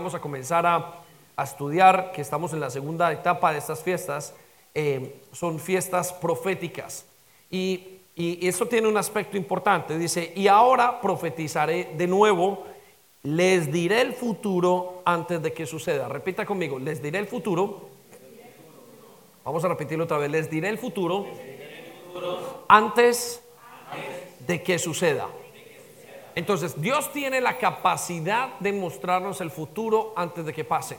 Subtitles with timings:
[0.00, 0.94] Vamos a comenzar a,
[1.44, 4.34] estudiar, que estamos en la segunda etapa de estas fiestas,
[4.74, 7.04] eh, son fiestas proféticas.
[7.50, 9.98] Y, y eso tiene un aspecto importante.
[9.98, 12.64] Dice, y ahora profetizaré de nuevo,
[13.24, 16.08] les diré el futuro antes de que suceda.
[16.08, 17.90] Repita conmigo, les diré el futuro.
[19.44, 21.26] Vamos a repetirlo otra vez, les diré el futuro
[22.68, 23.42] antes
[24.46, 25.28] de que suceda.
[26.34, 30.98] Entonces, Dios tiene la capacidad de mostrarnos el futuro antes de que pase.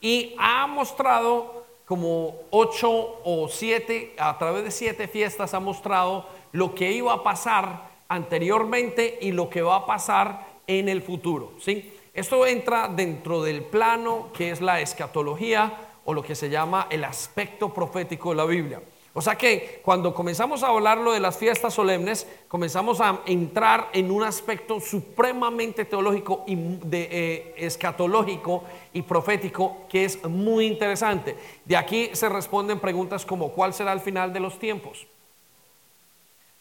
[0.00, 6.74] Y ha mostrado como ocho o siete, a través de siete fiestas, ha mostrado lo
[6.74, 11.52] que iba a pasar anteriormente y lo que va a pasar en el futuro.
[11.58, 11.94] ¿sí?
[12.12, 15.72] Esto entra dentro del plano que es la escatología
[16.04, 18.82] o lo que se llama el aspecto profético de la Biblia.
[19.18, 24.12] O sea que cuando comenzamos a hablarlo de las fiestas solemnes, comenzamos a entrar en
[24.12, 26.56] un aspecto supremamente teológico y
[26.92, 28.62] eh, escatológico
[28.92, 31.36] y profético que es muy interesante.
[31.64, 35.08] De aquí se responden preguntas como ¿cuál será el final de los tiempos?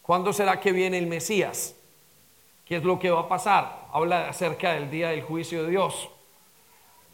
[0.02, 1.76] ¿Cuándo será que viene el Mesías?
[2.66, 3.86] ¿Qué es lo que va a pasar?
[3.94, 6.10] Habla acerca del día del juicio de Dios.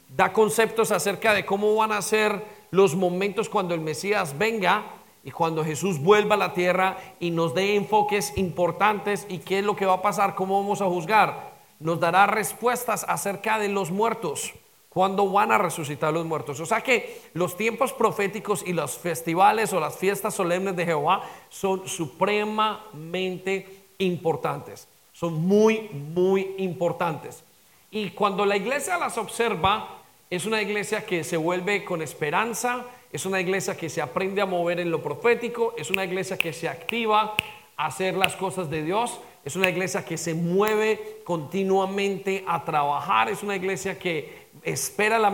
[0.07, 5.31] Da conceptos acerca de cómo van a ser los momentos cuando el Mesías venga y
[5.31, 9.75] cuando Jesús vuelva a la tierra y nos dé enfoques importantes y qué es lo
[9.75, 14.53] que va a pasar, cómo vamos a juzgar, nos dará respuestas acerca de los muertos,
[14.89, 16.59] cuándo van a resucitar los muertos.
[16.59, 21.23] O sea que los tiempos proféticos y los festivales o las fiestas solemnes de Jehová
[21.47, 27.45] son supremamente importantes, son muy, muy importantes.
[27.91, 29.99] Y cuando la iglesia las observa,
[30.29, 34.47] es una iglesia que se vuelve con esperanza, es una iglesia que se aprende a
[34.47, 37.35] mover en lo profético, es una iglesia que se activa
[37.77, 43.29] a hacer las cosas de Dios, es una iglesia que se mueve continuamente a trabajar,
[43.29, 45.31] es una iglesia que espera la,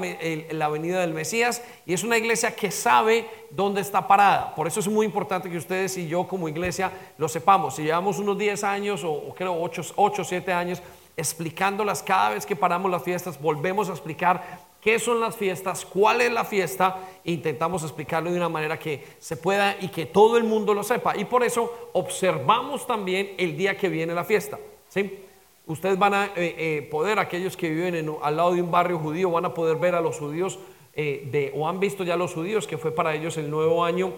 [0.52, 4.54] la, venida del Mesías y es una iglesia que sabe dónde está parada.
[4.56, 7.76] Por eso es muy importante que ustedes y yo como iglesia lo sepamos.
[7.76, 10.82] Si llevamos unos 10 años o, creo 8 o 7 años
[11.16, 16.22] explicándolas cada vez que paramos las fiestas, volvemos a explicar qué son las fiestas, cuál
[16.22, 20.44] es la fiesta, intentamos explicarlo de una manera que se pueda y que todo el
[20.44, 21.18] mundo lo sepa.
[21.18, 24.58] Y por eso observamos también el día que viene la fiesta.
[24.88, 25.20] ¿sí?
[25.66, 29.32] Ustedes van a eh, eh, poder, aquellos que viven al lado de un barrio judío,
[29.32, 30.60] van a poder ver a los judíos
[30.94, 34.14] eh, de, o han visto ya los judíos, que fue para ellos el nuevo año,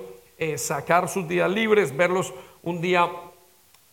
[0.56, 2.34] sacar sus días libres, verlos
[2.64, 3.08] un día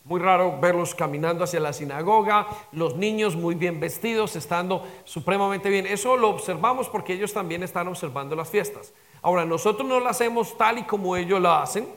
[0.04, 5.86] muy raro verlos caminando hacia la sinagoga, los niños muy bien vestidos, estando supremamente bien.
[5.86, 8.92] Eso lo observamos porque ellos también están observando las fiestas.
[9.20, 11.88] Ahora, nosotros no las hacemos tal y como ellos la hacen,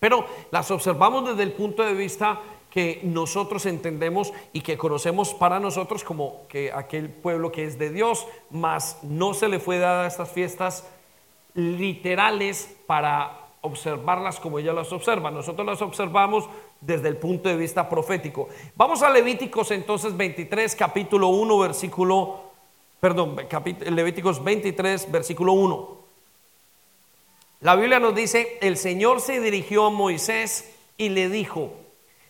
[0.00, 5.60] pero las observamos desde el punto de vista que nosotros entendemos y que conocemos para
[5.60, 10.06] nosotros como que aquel pueblo que es de Dios, mas no se le fue dada
[10.06, 10.88] estas fiestas
[11.54, 15.30] literales para observarlas como ella las observa.
[15.30, 16.48] Nosotros las observamos
[16.80, 18.48] desde el punto de vista profético.
[18.74, 22.40] Vamos a Levíticos entonces 23, capítulo 1, versículo,
[23.00, 23.36] perdón,
[23.86, 26.00] Levíticos 23, versículo 1.
[27.60, 31.72] La Biblia nos dice, el Señor se dirigió a Moisés y le dijo,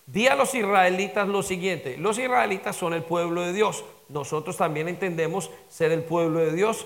[0.07, 4.89] di a los israelitas lo siguiente, los israelitas son el pueblo de Dios, nosotros también
[4.89, 6.85] entendemos ser el pueblo de Dios,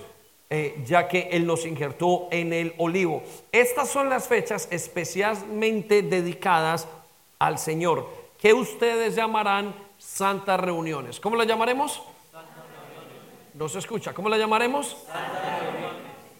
[0.50, 3.22] eh, ya que Él nos injertó en el olivo.
[3.50, 6.86] Estas son las fechas especialmente dedicadas
[7.38, 8.08] al Señor,
[8.38, 11.20] que ustedes llamarán santas reuniones.
[11.20, 12.02] ¿Cómo las llamaremos?
[13.54, 14.12] No se escucha.
[14.12, 14.96] ¿Cómo la llamaremos?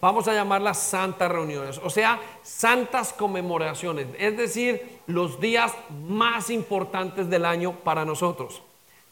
[0.01, 5.73] Vamos a llamarlas santas reuniones, o sea, santas conmemoraciones, es decir, los días
[6.07, 8.61] más importantes del año para nosotros.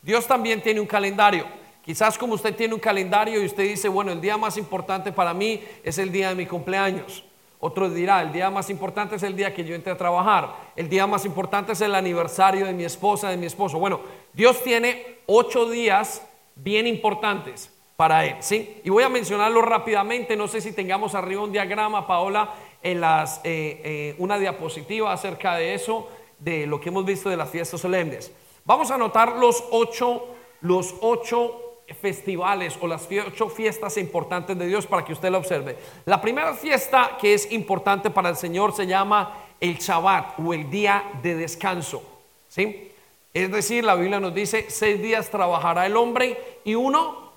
[0.04, 1.48] Dios también tiene un calendario.
[1.84, 5.34] Quizás como usted tiene un calendario y usted dice, bueno, el día más importante para
[5.34, 7.24] mí es el día de mi cumpleaños.
[7.66, 10.54] Otro dirá, el día más importante es el día que yo entré a trabajar.
[10.76, 13.80] El día más importante es el aniversario de mi esposa, de mi esposo.
[13.80, 14.02] Bueno,
[14.34, 18.82] Dios tiene ocho días bien importantes para él, ¿sí?
[18.84, 20.36] Y voy a mencionarlo rápidamente.
[20.36, 25.56] No sé si tengamos arriba un diagrama, Paola, en las, eh, eh, una diapositiva acerca
[25.56, 28.34] de eso, de lo que hemos visto de las fiestas solemnes.
[28.66, 30.26] Vamos a anotar los ocho,
[30.60, 31.63] los ocho
[31.94, 35.78] festivales o las ocho fiestas importantes de Dios para que usted la observe.
[36.06, 40.70] La primera fiesta que es importante para el Señor se llama el Shabbat o el
[40.70, 42.04] día de descanso.
[42.48, 42.92] ¿sí?
[43.34, 47.32] Es decir, la Biblia nos dice, seis días trabajará el hombre y uno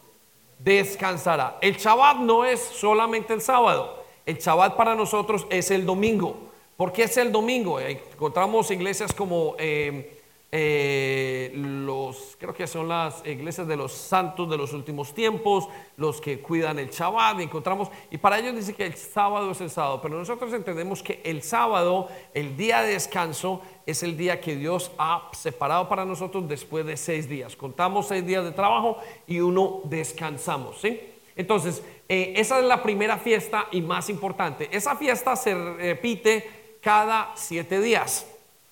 [0.58, 1.58] descansará.
[1.60, 6.36] El Shabbat no es solamente el sábado, el Shabbat para nosotros es el domingo.
[6.76, 7.80] ¿Por qué es el domingo?
[7.80, 9.54] Encontramos iglesias como...
[9.58, 10.15] Eh,
[10.52, 16.20] eh, los, creo que son las iglesias de los santos de los últimos tiempos, los
[16.20, 20.00] que cuidan el Shabbat, encontramos, y para ellos dice que el sábado es el sábado,
[20.00, 24.92] pero nosotros entendemos que el sábado, el día de descanso, es el día que Dios
[24.98, 27.56] ha separado para nosotros después de seis días.
[27.56, 31.00] Contamos seis días de trabajo y uno descansamos, ¿sí?
[31.34, 34.68] Entonces, eh, esa es la primera fiesta y más importante.
[34.72, 38.26] Esa fiesta se repite cada siete días.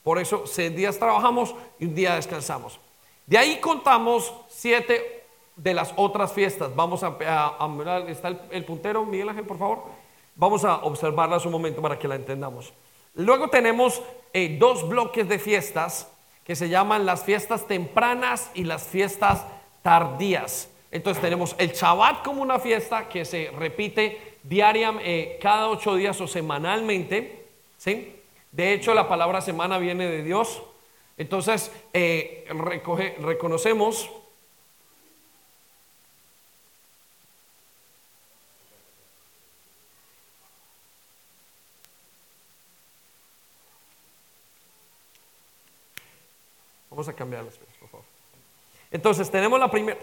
[0.05, 2.79] Por eso seis días trabajamos y un día descansamos.
[3.27, 5.25] De ahí contamos siete
[5.57, 6.75] de las otras fiestas.
[6.77, 7.11] Vamos a,
[7.69, 9.85] mirar, ¿está el, puntero, Miguel Ángel, por favor?
[10.37, 12.75] Vamos a observarlas un momento para que la entendamos.
[13.15, 14.03] Luego tenemos
[14.35, 16.11] eh, dos bloques de fiestas
[16.45, 19.47] que se llaman las fiestas tempranas y las fiestas
[19.83, 20.69] tardías.
[20.91, 26.21] Entonces tenemos el Shabbat como una fiesta que se repite diariamente, eh, cada ocho días
[26.21, 27.47] o semanalmente,
[27.79, 28.21] ¿sí?
[28.55, 30.63] De hecho, la palabra semana viene de Dios.
[31.17, 32.47] Entonces, eh,
[33.19, 34.11] reconocemos
[46.91, 48.07] Vamos a cambiar las por favor.
[48.93, 49.99] Entonces, tenemos la primera.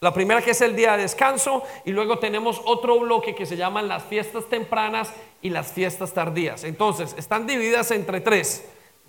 [0.00, 3.56] La primera que es el día de descanso y luego tenemos otro bloque que se
[3.56, 5.12] llaman las fiestas tempranas
[5.42, 6.64] y las fiestas tardías.
[6.64, 8.64] Entonces, están divididas entre tres.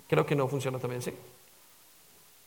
[0.08, 1.12] Creo que no funciona también, ¿sí?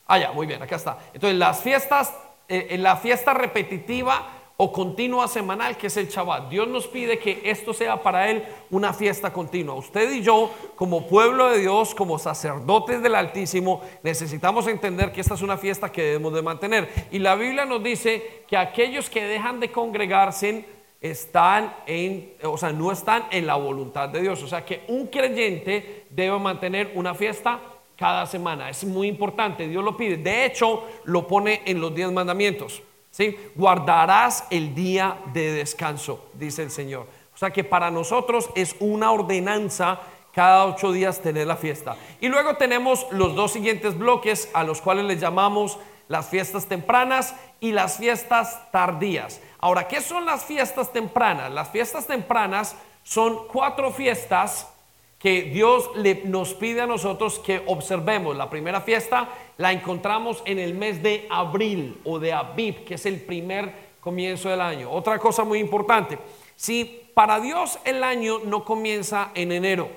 [0.08, 1.00] Ah, ya, muy bien, acá está.
[1.14, 2.14] Entonces, las fiestas,
[2.48, 6.50] eh, en la fiesta repetitiva o continua semanal, que es el Shabbat.
[6.50, 9.74] Dios nos pide que esto sea para Él una fiesta continua.
[9.76, 15.34] Usted y yo, como pueblo de Dios, como sacerdotes del Altísimo, necesitamos entender que esta
[15.34, 17.08] es una fiesta que debemos de mantener.
[17.12, 20.66] Y la Biblia nos dice que aquellos que dejan de congregarse
[21.04, 24.42] están en, o sea, no están en la voluntad de Dios.
[24.42, 27.60] O sea, que un creyente debe mantener una fiesta
[27.98, 28.70] cada semana.
[28.70, 30.16] Es muy importante, Dios lo pide.
[30.16, 32.82] De hecho, lo pone en los diez mandamientos.
[33.12, 33.38] ¿sí?
[33.54, 37.06] Guardarás el día de descanso, dice el Señor.
[37.36, 40.00] O sea que para nosotros es una ordenanza
[40.32, 41.98] cada ocho días tener la fiesta.
[42.22, 45.78] Y luego tenemos los dos siguientes bloques a los cuales les llamamos
[46.14, 49.42] las fiestas tempranas y las fiestas tardías.
[49.58, 51.52] Ahora, ¿qué son las fiestas tempranas?
[51.52, 54.70] Las fiestas tempranas son cuatro fiestas
[55.18, 55.90] que Dios
[56.26, 58.38] nos pide a nosotros que observemos.
[58.38, 59.28] La primera fiesta
[59.58, 64.50] la encontramos en el mes de abril o de Abib, que es el primer comienzo
[64.50, 64.92] del año.
[64.92, 66.20] Otra cosa muy importante,
[66.56, 69.90] si para Dios el año no comienza en enero,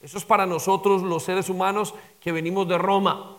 [0.00, 3.35] eso es para nosotros los seres humanos que venimos de Roma.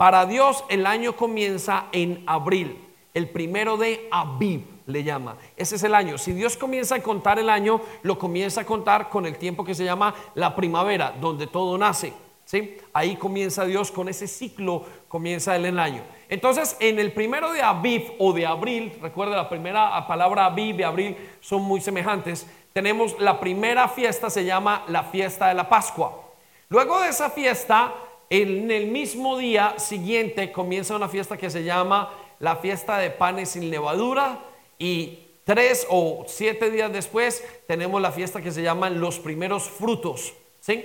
[0.00, 2.82] Para Dios el año comienza en abril,
[3.12, 5.36] el primero de Abib le llama.
[5.58, 6.16] Ese es el año.
[6.16, 9.74] Si Dios comienza a contar el año, lo comienza a contar con el tiempo que
[9.74, 12.14] se llama la primavera, donde todo nace.
[12.46, 12.78] ¿sí?
[12.94, 16.00] Ahí comienza Dios con ese ciclo, comienza el año.
[16.30, 20.82] Entonces, en el primero de Aviv o de abril, recuerda la primera palabra Aviv y
[20.82, 26.22] abril son muy semejantes, tenemos la primera fiesta, se llama la fiesta de la Pascua.
[26.70, 27.92] Luego de esa fiesta,
[28.30, 33.50] en el mismo día siguiente comienza una fiesta que se llama la fiesta de panes
[33.50, 34.38] sin levadura,
[34.78, 40.32] y tres o siete días después tenemos la fiesta que se llama los primeros frutos.
[40.60, 40.84] ¿sí?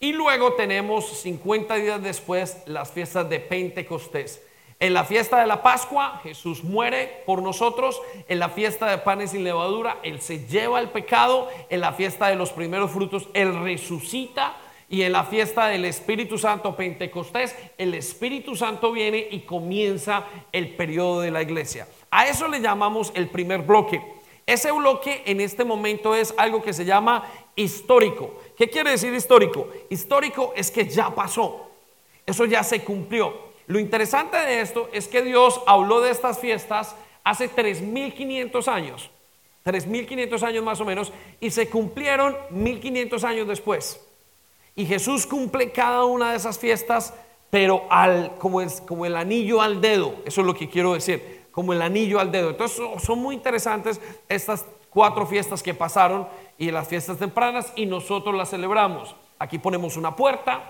[0.00, 4.42] Y luego tenemos 50 días después las fiestas de Pentecostés.
[4.80, 8.00] En la fiesta de la Pascua Jesús muere por nosotros.
[8.28, 11.48] En la fiesta de panes sin levadura Él se lleva el pecado.
[11.68, 14.56] En la fiesta de los primeros frutos Él resucita.
[14.90, 20.74] Y en la fiesta del Espíritu Santo Pentecostés, el Espíritu Santo viene y comienza el
[20.74, 21.86] periodo de la iglesia.
[22.10, 24.02] A eso le llamamos el primer bloque.
[24.46, 28.40] Ese bloque en este momento es algo que se llama histórico.
[28.56, 29.68] ¿Qué quiere decir histórico?
[29.90, 31.68] Histórico es que ya pasó.
[32.24, 33.48] Eso ya se cumplió.
[33.66, 39.10] Lo interesante de esto es que Dios habló de estas fiestas hace 3.500 años.
[39.66, 41.12] 3.500 años más o menos.
[41.40, 44.07] Y se cumplieron 1.500 años después.
[44.78, 47.12] Y Jesús cumple cada una de esas fiestas,
[47.50, 50.14] pero al, como, es, como el anillo al dedo.
[50.24, 52.50] Eso es lo que quiero decir, como el anillo al dedo.
[52.50, 58.36] Entonces son muy interesantes estas cuatro fiestas que pasaron y las fiestas tempranas y nosotros
[58.36, 59.16] las celebramos.
[59.40, 60.62] Aquí ponemos una puerta,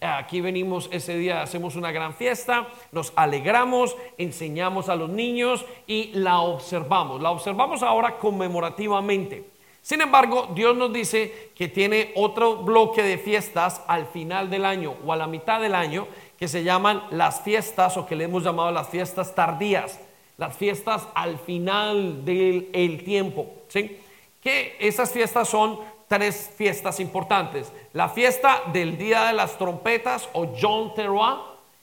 [0.00, 6.12] aquí venimos ese día, hacemos una gran fiesta, nos alegramos, enseñamos a los niños y
[6.14, 7.20] la observamos.
[7.20, 9.59] La observamos ahora conmemorativamente.
[9.82, 14.94] Sin embargo, Dios nos dice que tiene otro bloque de fiestas al final del año
[15.04, 16.06] o a la mitad del año
[16.38, 19.98] que se llaman las fiestas o que le hemos llamado las fiestas tardías,
[20.36, 23.46] las fiestas al final del tiempo.
[23.68, 23.98] ¿sí?
[24.42, 27.72] Que esas fiestas son tres fiestas importantes.
[27.92, 31.40] La fiesta del Día de las Trompetas o John Teruah,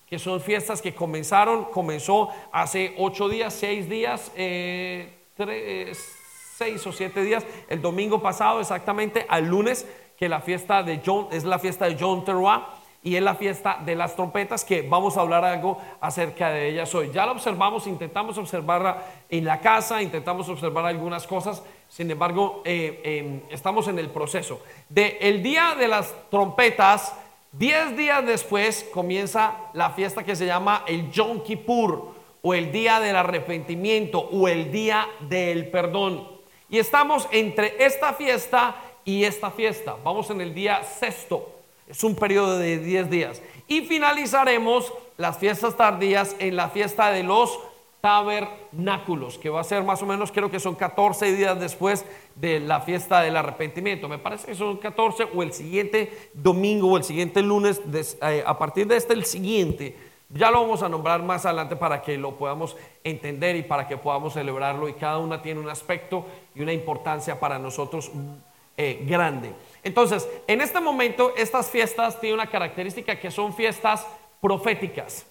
[0.07, 5.13] que son fiestas que comenzaron, comenzó hace ocho días, seis días, eh,
[6.57, 9.87] seis o siete días, el domingo pasado exactamente, al lunes,
[10.17, 12.73] que la fiesta de John, es la fiesta de John Teruá
[13.03, 16.95] y es la fiesta de las trompetas que vamos a hablar algo acerca de ellas
[16.95, 17.11] hoy.
[17.13, 23.01] Ya la observamos, intentamos observarla en la casa, intentamos observar algunas cosas, sin embargo, eh,
[23.03, 24.59] em, estamos en el proceso.
[24.89, 27.13] De el día de las trompetas,
[27.51, 32.99] diez días después comienza la fiesta que se llama el Yom Kippur o el día
[32.99, 36.36] del arrepentimiento o el día del perdón.
[36.69, 39.95] Y estamos entre esta fiesta y esta fiesta.
[40.03, 41.49] Vamos en el día sexto.
[41.87, 43.41] Es un periodo de 10 días.
[43.67, 47.57] Y finalizaremos las fiestas tardías en la fiesta de los
[48.01, 52.05] tabernáculos, que va a ser más o menos, creo que son 14 días después
[52.35, 54.07] de la fiesta del arrepentimiento.
[54.07, 57.81] Me parece que son 14 o el siguiente domingo o el siguiente lunes,
[58.21, 59.95] eh, a partir de este el siguiente.
[60.29, 63.95] Ya lo vamos a nombrar más adelante para que lo podamos entender y para que
[63.95, 64.89] podamos celebrarlo.
[64.89, 66.25] Y cada una tiene un aspecto
[66.57, 68.11] y una importancia para nosotros
[68.75, 69.51] eh, grande.
[69.83, 74.05] Entonces, en este momento, estas fiestas tienen una característica que son fiestas
[74.41, 75.25] proféticas.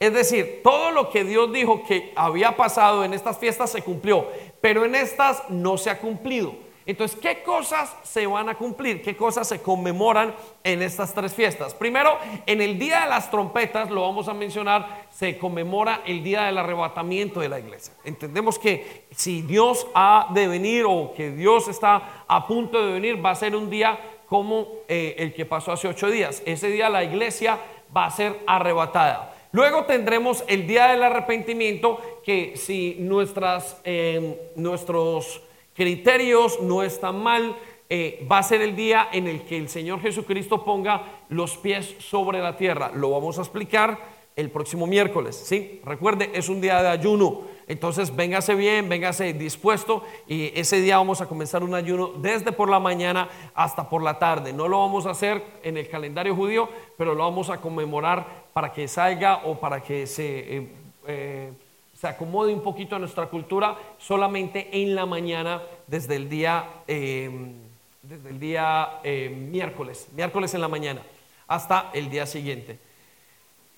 [0.00, 4.28] Es decir, todo lo que Dios dijo que había pasado en estas fiestas se cumplió,
[4.60, 6.54] pero en estas no se ha cumplido.
[6.88, 9.02] Entonces, ¿qué cosas se van a cumplir?
[9.02, 11.74] ¿Qué cosas se conmemoran en estas tres fiestas?
[11.74, 12.16] Primero,
[12.46, 16.56] en el Día de las Trompetas, lo vamos a mencionar, se conmemora el Día del
[16.56, 17.92] Arrebatamiento de la iglesia.
[18.04, 23.22] Entendemos que si Dios ha de venir o que Dios está a punto de venir,
[23.22, 26.42] va a ser un día como eh, el que pasó hace ocho días.
[26.46, 27.58] Ese día la iglesia
[27.94, 29.34] va a ser arrebatada.
[29.52, 35.42] Luego tendremos el día del arrepentimiento, que si nuestras, eh, nuestros
[35.78, 37.56] criterios no están mal.
[37.88, 41.94] Eh, va a ser el día en el que el Señor Jesucristo ponga los pies
[42.00, 42.90] sobre la tierra.
[42.92, 43.96] Lo vamos a explicar
[44.34, 45.36] el próximo miércoles.
[45.36, 45.80] ¿sí?
[45.84, 47.42] Recuerde, es un día de ayuno.
[47.68, 52.68] Entonces, véngase bien, véngase dispuesto y ese día vamos a comenzar un ayuno desde por
[52.68, 54.52] la mañana hasta por la tarde.
[54.52, 58.72] No lo vamos a hacer en el calendario judío, pero lo vamos a conmemorar para
[58.72, 60.56] que salga o para que se...
[60.56, 60.68] Eh,
[61.06, 61.52] eh,
[61.98, 67.54] se acomode un poquito a nuestra cultura solamente en la mañana desde el día, em,
[68.02, 71.02] desde el día em, miércoles, miércoles en la mañana,
[71.48, 72.78] hasta el día siguiente.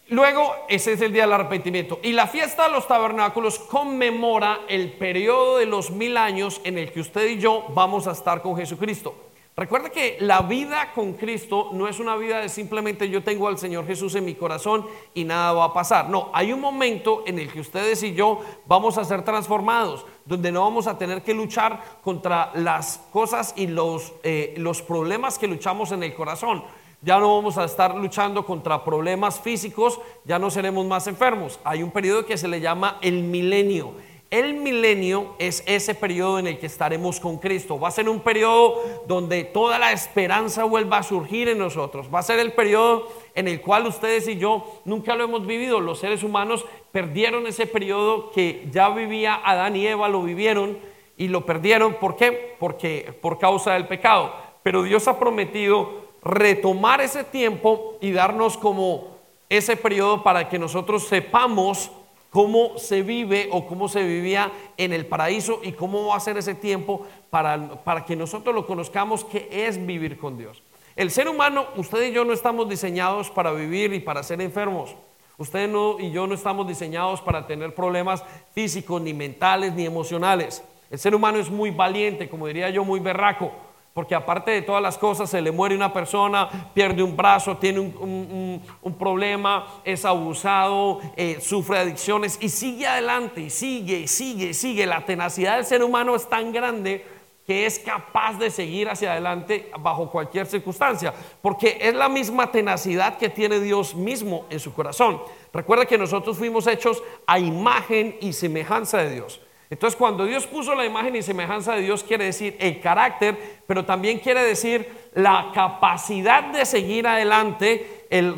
[0.09, 1.99] Luego, ese es el día del arrepentimiento.
[2.03, 6.93] Y la fiesta de los tabernáculos conmemora el periodo de los mil años en el
[6.93, 9.30] que usted y yo vamos a estar con Jesucristo.
[9.61, 13.59] Recuerda que la vida con Cristo no es una vida de simplemente yo tengo al
[13.59, 16.09] Señor Jesús en mi corazón y nada va a pasar.
[16.09, 20.50] No, hay un momento en el que ustedes y yo vamos a ser transformados, donde
[20.50, 25.47] no vamos a tener que luchar contra las cosas y los, eh, los problemas que
[25.47, 26.64] luchamos en el corazón.
[27.02, 31.61] Ya no vamos a estar luchando contra problemas físicos, ya no seremos más enfermos.
[31.64, 33.93] Hay un periodo que se le llama el milenio
[34.31, 37.81] el milenio es ese periodo en el que estaremos con Cristo.
[37.81, 42.07] Va a ser un periodo donde toda la esperanza vuelva a surgir en nosotros.
[42.15, 45.81] Va a ser el periodo en el cual ustedes y yo nunca lo hemos vivido.
[45.81, 50.79] Los seres humanos perdieron ese periodo que ya vivía Adán y Eva, lo vivieron
[51.17, 51.95] y lo perdieron.
[51.95, 52.55] ¿Por qué?
[52.61, 54.33] Porque por causa del pecado.
[54.63, 59.19] Pero Dios ha prometido retomar ese tiempo y darnos como
[59.49, 61.91] ese periodo para que nosotros sepamos
[62.31, 66.39] cómo se vive o cómo se vivía en el paraíso y cómo va a ser
[66.39, 70.63] ese tiempo para, para que nosotros lo conozcamos, que es vivir con Dios.
[70.97, 74.95] El ser humano, usted y yo no estamos diseñados para vivir y para ser enfermos.
[75.39, 75.71] Usted
[76.01, 78.23] y yo no estamos diseñados para tener problemas
[78.55, 80.63] físicos, ni mentales, ni emocionales.
[80.91, 83.51] El ser humano es muy valiente, como diría yo, muy berraco.
[84.00, 87.80] Porque aparte de todas las cosas, se le muere una persona, pierde un brazo, tiene
[87.80, 94.87] un, problema, es abusado, eh, sufre adicciones y sigue adelante, sigue, sigue, sigue.
[94.87, 97.04] La tenacidad del ser humano es tan grande
[97.47, 103.19] que es capaz de seguir hacia adelante bajo cualquier circunstancia, porque es la misma tenacidad
[103.19, 105.21] que tiene Dios mismo en su corazón.
[105.52, 109.42] Recuerda que nosotros fuimos hechos a imagen y semejanza de Dios.
[109.71, 113.85] Entonces, cuando Dios puso la imagen y semejanza de Dios, quiere decir el carácter, pero
[113.85, 118.07] también quiere decir la capacidad de seguir adelante.
[118.11, 118.35] El,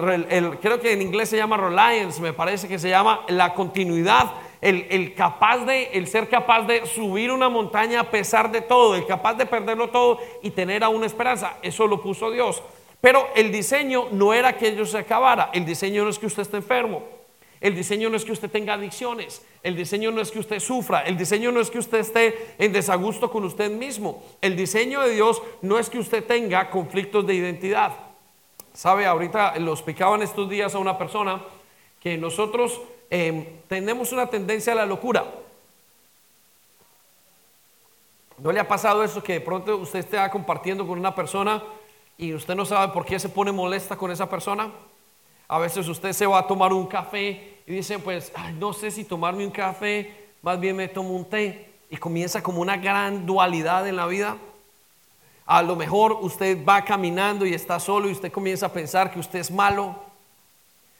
[0.61, 4.31] creo que en inglés se llama reliance, me parece que se llama la continuidad.
[4.61, 9.07] El, capaz de, el ser capaz de subir una montaña a pesar de todo, el
[9.07, 11.57] capaz de perderlo todo y tener aún esperanza.
[11.63, 12.63] Eso lo puso Dios.
[13.01, 15.49] Pero el diseño no era que ello se acabara.
[15.55, 17.22] El diseño no es que usted esté enfermo.
[17.63, 21.03] El diseño no es que usted tenga adicciones, el diseño no es que usted sufra,
[21.03, 24.21] el diseño no es que usted esté en desagusto con usted mismo.
[24.41, 27.93] El diseño de Dios no es que usted tenga conflictos de identidad.
[28.75, 31.41] Sabe, ahorita los picaban estos días a una persona
[32.01, 35.25] que nosotros em, tenemos una tendencia a la locura.
[38.39, 41.63] ¿No le ha pasado eso que de pronto usted está compartiendo con una persona
[42.19, 44.69] y usted no sabe por qué se pone molesta con esa persona?
[45.47, 49.05] A veces usted se va a tomar un café y dice, pues, no sé si
[49.05, 53.87] tomarme un café, más bien me tomo un té y comienza como una gran dualidad
[53.87, 54.37] en la vida.
[55.47, 59.19] A lo mejor usted va caminando y está solo y usted comienza a pensar que
[59.21, 59.97] usted es malo.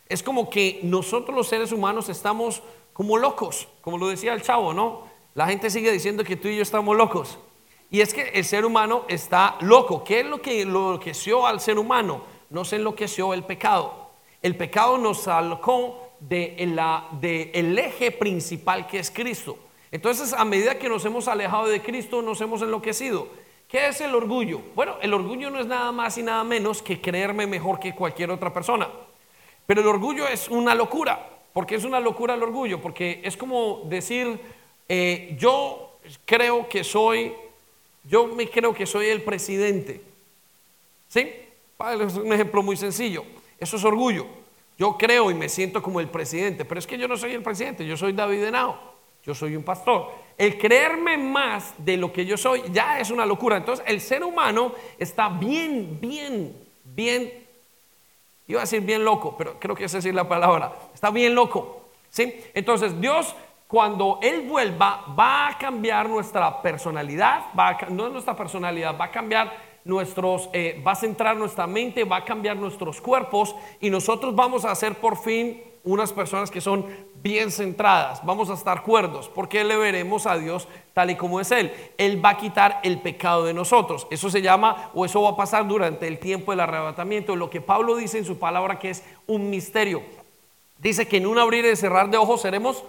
[0.09, 4.75] Es como que nosotros los seres humanos estamos como locos, como lo decía el chavo,
[4.75, 5.05] ¿no?
[5.35, 7.39] La gente sigue diciendo que tú y yo estamos locos.
[7.91, 10.05] Y es que el ser humano está loco.
[10.05, 12.23] ¿Qué es lo que enloqueció al ser humano?
[12.51, 14.11] No se enloqueció el pecado.
[14.43, 16.81] El pecado nos alocó del
[17.21, 19.59] de el eje principal que es Cristo.
[19.91, 23.29] Entonces, a medida que nos hemos alejado de Cristo, nos hemos enloquecido.
[23.69, 24.61] ¿Qué es el orgullo?
[24.75, 28.31] Bueno, el orgullo no es nada más y nada menos que creerme mejor que cualquier
[28.31, 28.89] otra persona.
[29.67, 31.29] Pero el orgullo es una locura.
[31.53, 32.81] ¿Por qué es una locura el orgullo?
[32.81, 34.39] Porque es como decir,
[34.89, 37.33] eh, yo creo que soy,
[38.05, 40.01] yo me creo que soy el presidente.
[41.09, 41.31] ¿Sí?
[42.01, 43.25] Es un ejemplo muy sencillo.
[43.59, 44.42] Eso es orgullo.
[44.79, 47.43] Yo creo y me siento como el presidente, pero es que yo no soy el
[47.43, 48.77] presidente, yo soy David Henao,
[49.25, 50.11] yo soy un pastor.
[50.37, 53.57] El creerme más de lo que yo soy ya es una locura.
[53.57, 57.33] Entonces el ser humano está bien, bien, bien,
[58.49, 61.89] iba a decir bien loco, pero creo que es decir la palabra, está bien loco.
[62.09, 62.43] ¿sí?
[62.55, 63.35] Entonces Dios
[63.73, 69.51] cuando Él vuelva, va a cambiar nuestra personalidad, va no nuestra personalidad, va a cambiar
[69.85, 74.65] nuestros, eh, va a centrar nuestra mente, va a cambiar nuestros cuerpos y nosotros vamos
[74.65, 76.87] a ser por fin unas personas que son
[77.23, 81.51] bien centradas, vamos a estar cuerdos, porque le veremos a Dios tal y como es
[81.51, 81.73] Él.
[81.99, 84.07] Él va a quitar el pecado de nosotros.
[84.11, 87.61] Eso se llama, o eso va a pasar durante el tiempo del arrebatamiento, lo que
[87.61, 90.03] Pablo dice en su palabra que es un misterio.
[90.79, 92.85] Dice que en un abrir y cerrar de ojos seremos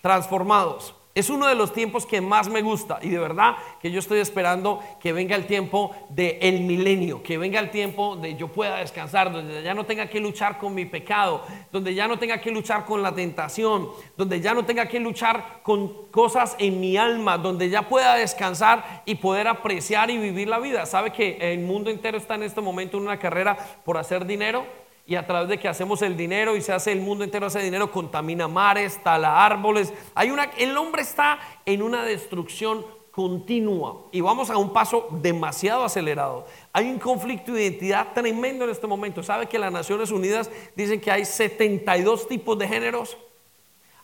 [0.00, 0.94] transformados.
[1.14, 4.20] Es uno de los tiempos que más me gusta y de verdad que yo estoy
[4.20, 8.78] esperando que venga el tiempo del el milenio, que venga el tiempo de yo pueda
[8.78, 12.50] descansar, donde ya no tenga que luchar con mi pecado, donde ya no tenga que
[12.50, 17.36] luchar con la tentación, donde ya no tenga que luchar con cosas en mi alma,
[17.36, 20.86] donde ya pueda descansar y poder apreciar y vivir la vida.
[20.86, 24.64] ¿Sabe que el mundo entero está en este momento en una carrera por hacer dinero?
[25.06, 27.60] Y a través de que hacemos el dinero y se hace el mundo entero hace
[27.60, 29.92] dinero, contamina mares, tala árboles.
[30.14, 35.84] Hay una, el hombre está en una destrucción continua y vamos a un paso demasiado
[35.84, 36.46] acelerado.
[36.72, 39.22] Hay un conflicto de identidad tremendo en este momento.
[39.22, 43.16] ¿Sabe que las Naciones Unidas dicen que hay 72 tipos de géneros?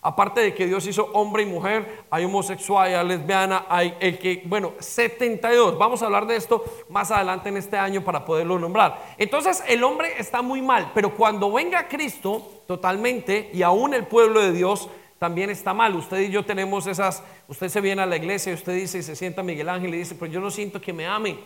[0.01, 4.43] Aparte de que Dios hizo hombre y mujer, hay homosexual, hay lesbiana, hay el que,
[4.45, 5.77] bueno, 72.
[5.77, 9.15] Vamos a hablar de esto más adelante en este año para poderlo nombrar.
[9.17, 14.41] Entonces el hombre está muy mal, pero cuando venga Cristo totalmente y aún el pueblo
[14.41, 15.93] de Dios también está mal.
[15.95, 19.03] Usted y yo tenemos esas, usted se viene a la iglesia y usted dice y
[19.03, 21.37] se sienta Miguel Ángel y dice, pero yo no siento que me amen.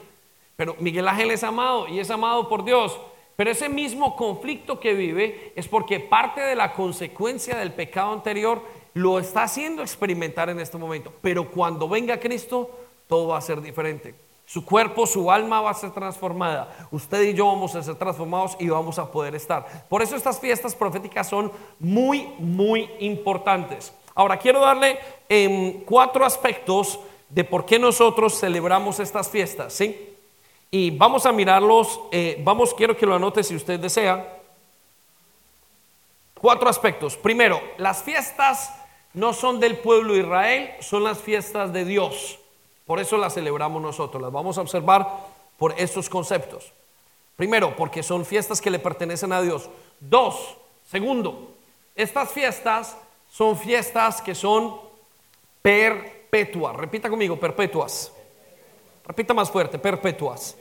[0.56, 3.00] Pero Miguel Ángel es amado y es amado por Dios.
[3.36, 8.62] Pero ese mismo conflicto que vive es porque parte de la consecuencia del pecado anterior
[8.94, 11.12] lo está haciendo experimentar en este momento.
[11.22, 12.70] Pero cuando venga Cristo,
[13.08, 14.16] todo va a ser diferente.
[14.46, 16.88] Su cuerpo, su alma va a ser transformada.
[16.92, 19.88] Usted y yo vamos a ser transformados y vamos a poder estar.
[19.90, 23.94] Por eso estas fiestas proféticas son muy, muy importantes.
[24.14, 29.74] Ahora quiero darle em, cuatro aspectos de por qué nosotros celebramos estas fiestas.
[29.74, 30.13] ¿sí?
[30.76, 34.42] Y vamos a mirarlos, eh, vamos, quiero que lo anote si usted desea.
[36.34, 37.16] Cuatro aspectos.
[37.16, 38.74] Primero, las fiestas
[39.14, 42.40] no son del pueblo de Israel, son las fiestas de Dios.
[42.88, 44.20] Por eso las celebramos nosotros.
[44.20, 45.28] Las vamos a observar
[45.60, 46.74] por estos conceptos.
[47.36, 49.70] Primero, porque son fiestas que le pertenecen a Dios.
[50.00, 50.58] Dos,
[50.90, 51.54] segundo,
[51.96, 52.98] estas fiestas
[53.30, 54.76] son fiestas que son
[55.62, 56.76] perpetuas.
[56.76, 58.12] Repita conmigo, perpetuas.
[59.06, 60.56] Repita más fuerte, perpetuas.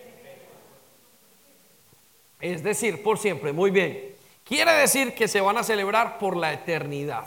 [2.40, 3.52] Es decir, por siempre.
[3.52, 4.16] Muy bien.
[4.44, 7.24] Quiere decir que se van a celebrar por la eternidad.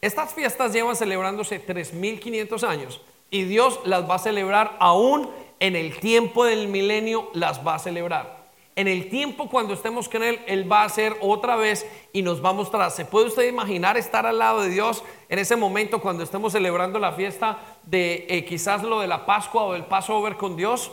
[0.00, 5.98] Estas fiestas llevan celebrándose 3.500 años y Dios las va a celebrar aún en el
[5.98, 8.39] tiempo del milenio, las va a celebrar.
[8.76, 12.42] En el tiempo cuando estemos con Él, Él va a hacer otra vez y nos
[12.44, 12.90] va a mostrar.
[12.90, 16.98] ¿Se puede usted imaginar estar al lado de Dios en ese momento cuando estemos celebrando
[16.98, 20.90] la fiesta de eh, quizás lo de la Pascua o el Passover con Dios?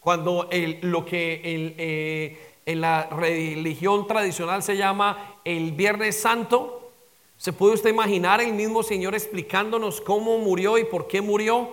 [0.00, 0.48] Cuando
[0.82, 6.90] lo que eh, en la religión tradicional se llama el Viernes Santo.
[7.38, 11.70] ¿Se puede usted imaginar el mismo Señor explicándonos cómo murió y por qué murió?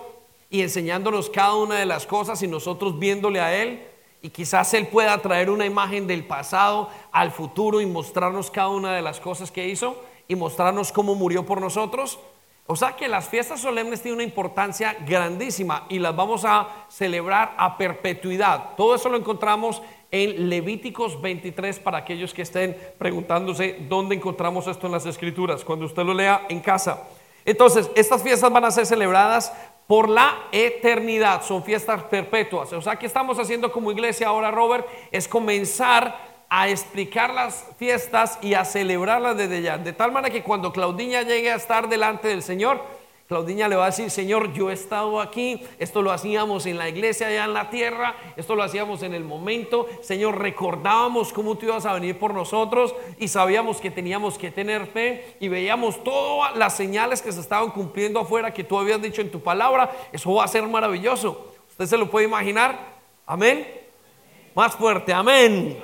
[0.48, 3.86] Y enseñándonos cada una de las cosas y nosotros viéndole a Él.
[4.26, 8.92] Y quizás Él pueda traer una imagen del pasado al futuro y mostrarnos cada una
[8.92, 12.18] de las cosas que hizo y mostrarnos cómo murió por nosotros.
[12.66, 17.54] O sea que las fiestas solemnes tienen una importancia grandísima y las vamos a celebrar
[17.56, 18.70] a perpetuidad.
[18.76, 24.86] Todo eso lo encontramos en Levíticos 23 para aquellos que estén preguntándose dónde encontramos esto
[24.86, 27.04] en las escrituras, cuando usted lo lea en casa.
[27.44, 29.52] Entonces, estas fiestas van a ser celebradas
[29.86, 32.72] por la eternidad, son fiestas perpetuas.
[32.72, 38.38] O sea, que estamos haciendo como iglesia ahora, Robert, es comenzar a explicar las fiestas
[38.42, 39.78] y a celebrarlas desde ya.
[39.78, 42.80] De tal manera que cuando Claudiña llegue a estar delante del Señor,
[43.28, 46.88] Claudiña le va a decir, Señor, yo he estado aquí, esto lo hacíamos en la
[46.88, 51.66] iglesia allá en la tierra, esto lo hacíamos en el momento, Señor, recordábamos cómo tú
[51.66, 56.56] ibas a venir por nosotros y sabíamos que teníamos que tener fe y veíamos todas
[56.56, 60.32] las señales que se estaban cumpliendo afuera que tú habías dicho en tu palabra, eso
[60.32, 61.52] va a ser maravilloso.
[61.68, 62.78] ¿Usted se lo puede imaginar?
[63.26, 63.66] Amén.
[64.54, 65.78] Más fuerte, amén.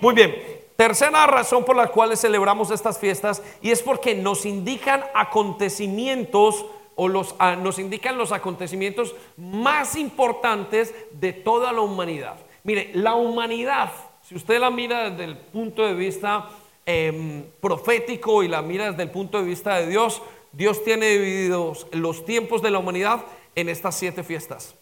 [0.00, 0.59] Muy bien.
[0.80, 6.64] Tercera razón por la cual celebramos estas fiestas y es porque nos indican acontecimientos
[6.94, 12.36] o los, ah, nos indican los acontecimientos más importantes de toda la humanidad.
[12.64, 16.48] Mire, la humanidad, si usted la mira desde el punto de vista
[16.86, 21.88] em, profético y la mira desde el punto de vista de Dios, Dios tiene divididos
[21.92, 23.20] los tiempos de la humanidad
[23.54, 24.74] en estas siete fiestas.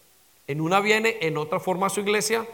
[0.47, 2.47] En una viene, en otra forma su iglesia,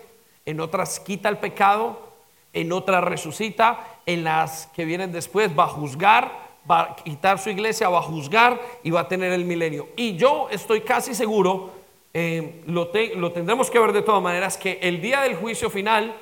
[0.47, 2.14] en otras quita el pecado,
[2.55, 6.31] en otra resucita, en las que vienen después va a juzgar,
[6.69, 9.89] va a quitar su iglesia, va a juzgar y va a tener el milenio.
[9.95, 11.71] Y yo estoy casi seguro,
[12.13, 16.15] eh, lo, lo, tendremos que ver de todas maneras, que el día del juicio final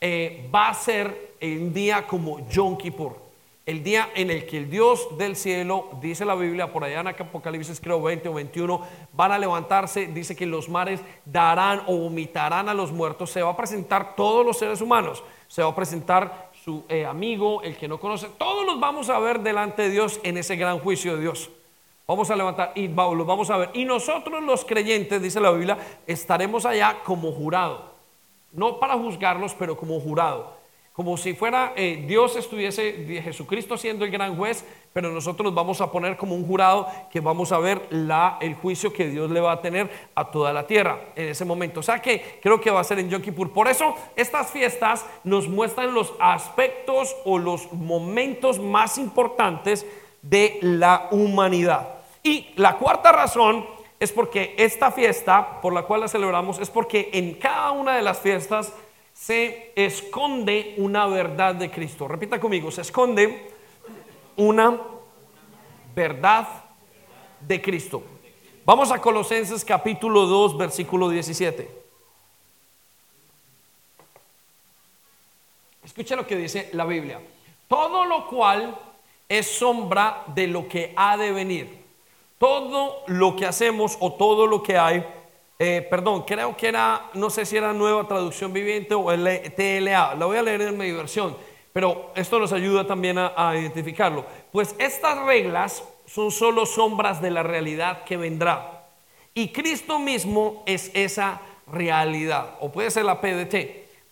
[0.00, 3.24] eh, va a ser un día como Yom Kippur.
[3.66, 7.08] El día en el que el Dios del cielo, dice la Biblia, por allá en
[7.08, 12.68] Apocalipsis creo 20 o 21, van a levantarse, dice que los mares darán o vomitarán
[12.68, 16.50] a los muertos, se va a presentar todos los seres humanos se va a presentar
[16.64, 18.28] su eh, amigo, el que no conoce.
[18.38, 21.50] Todos los vamos a ver delante de Dios en ese gran juicio de Dios.
[22.06, 23.70] Vamos a levantar y los vamos a ver.
[23.74, 27.94] Y nosotros los creyentes, dice la Biblia, estaremos allá como jurado.
[28.52, 30.53] No para juzgarlos, pero como jurado
[30.94, 35.80] como si fuera eh, Dios estuviese, Jesucristo siendo el gran juez, pero nosotros nos vamos
[35.80, 39.40] a poner como un jurado que vamos a ver la, el juicio que Dios le
[39.40, 41.80] va a tener a toda la tierra en ese momento.
[41.80, 43.52] O sea que creo que va a ser en Yom Kippur.
[43.52, 49.84] Por eso estas fiestas nos muestran los aspectos o los momentos más importantes
[50.22, 51.88] de la humanidad.
[52.22, 53.66] Y la cuarta razón
[53.98, 58.02] es porque esta fiesta por la cual la celebramos es porque en cada una de
[58.02, 58.72] las fiestas
[59.24, 62.06] se esconde una verdad de Cristo.
[62.06, 63.50] Repita conmigo, se esconde
[64.36, 64.78] una
[65.94, 66.46] verdad
[67.40, 68.02] de Cristo.
[68.66, 71.70] Vamos a Colosenses capítulo 2, versículo 17.
[75.86, 77.18] Escucha lo que dice la Biblia.
[77.66, 78.78] Todo lo cual
[79.26, 81.82] es sombra de lo que ha de venir.
[82.36, 85.02] Todo lo que hacemos o todo lo que hay
[85.58, 90.14] eh, perdón, creo que era, no sé si era nueva traducción viviente o el TLA,
[90.14, 91.36] la voy a leer en mi versión,
[91.72, 94.24] pero esto nos ayuda también a, a identificarlo.
[94.52, 98.86] Pues estas reglas son solo sombras de la realidad que vendrá.
[99.32, 103.56] Y Cristo mismo es esa realidad, o puede ser la PDT,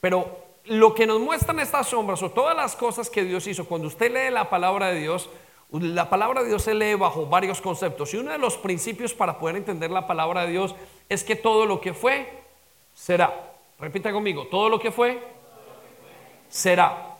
[0.00, 3.88] pero lo que nos muestran estas sombras o todas las cosas que Dios hizo, cuando
[3.88, 5.28] usted lee la palabra de Dios,
[5.70, 9.38] la palabra de Dios se lee bajo varios conceptos y uno de los principios para
[9.38, 10.74] poder entender la palabra de Dios
[11.12, 12.26] es que todo lo que fue,
[12.94, 13.52] será.
[13.78, 15.20] Repita conmigo, todo lo que fue,
[16.48, 17.18] será.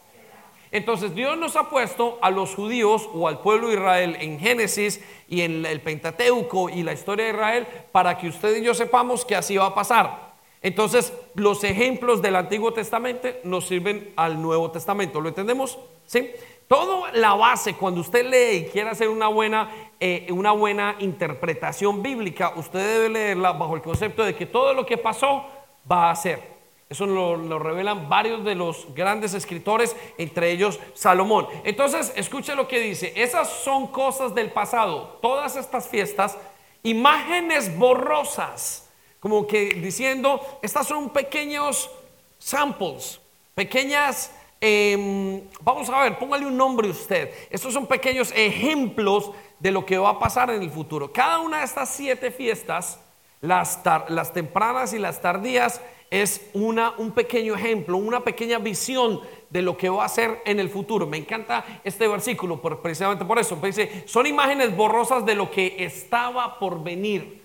[0.70, 5.05] Entonces Dios nos ha puesto a los judíos o al pueblo de Israel en Génesis
[5.28, 9.26] y en el Pentateuco y la historia de Israel para que usted y yo sepamos
[9.26, 10.33] que así va a pasar.
[10.62, 15.20] Entonces los ejemplos del Antiguo Testamento nos sirven al Nuevo Testamento.
[15.20, 15.78] ¿Lo entendemos?
[16.07, 16.31] ¿Sí?
[16.68, 19.70] Toda la base, cuando usted lee y quiere hacer una buena,
[20.01, 24.87] eh, una buena interpretación bíblica, usted debe leerla bajo el concepto de que todo lo
[24.87, 25.44] que pasó
[25.90, 26.53] va a ser.
[26.88, 31.46] Eso lo, lo, revelan varios de los grandes escritores, entre ellos Salomón.
[31.64, 33.14] Entonces, escuche lo que dice.
[33.16, 35.18] Esas son cosas del pasado.
[35.22, 36.37] Todas estas fiestas,
[36.83, 41.90] imágenes borrosas, como que diciendo, estas son pequeños
[42.38, 43.20] samples,
[43.55, 44.33] pequeñas
[44.64, 47.35] Em, vamos a ver, póngale un nombre usted.
[47.51, 51.12] Estos son pequeños ejemplos de lo que va a pasar en el futuro.
[51.12, 53.01] Cada una de estas siete fiestas,
[53.40, 55.81] las, las tempranas y las tardías,
[56.12, 59.20] es una, un pequeño ejemplo, una pequeña visión
[59.51, 61.09] de lo que va a ser en el futuro.
[61.09, 63.57] Me encanta este versículo precisamente por eso.
[63.57, 67.41] Dice, son imágenes borrosas de lo que estaba por venir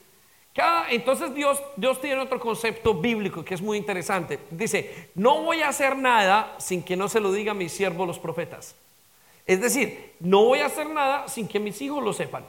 [0.58, 4.40] Cada, entonces Dios, Dios tiene otro concepto bíblico que es muy interesante.
[4.50, 8.08] Dice, no voy a hacer nada sin que no se lo diga a mis siervos
[8.08, 8.74] los profetas.
[9.46, 12.44] Es decir, no voy a hacer nada sin que mis hijos lo sepan.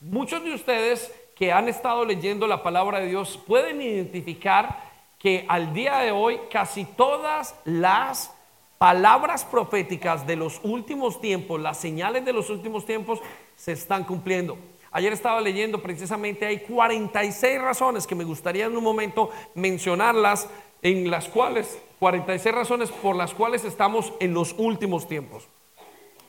[0.00, 4.82] Muchos de ustedes que han estado leyendo la palabra de Dios pueden identificar
[5.20, 8.34] que al día de hoy casi todas las
[8.76, 13.20] palabras proféticas de los últimos tiempos, las señales de los últimos tiempos
[13.54, 14.58] se están cumpliendo.
[14.90, 20.48] Ayer estaba leyendo precisamente, hay 46 razones que me gustaría en un momento mencionarlas,
[20.82, 25.48] en las cuales, 46 razones por las cuales estamos en los últimos tiempos.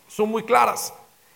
[0.08, 0.94] Son muy claras.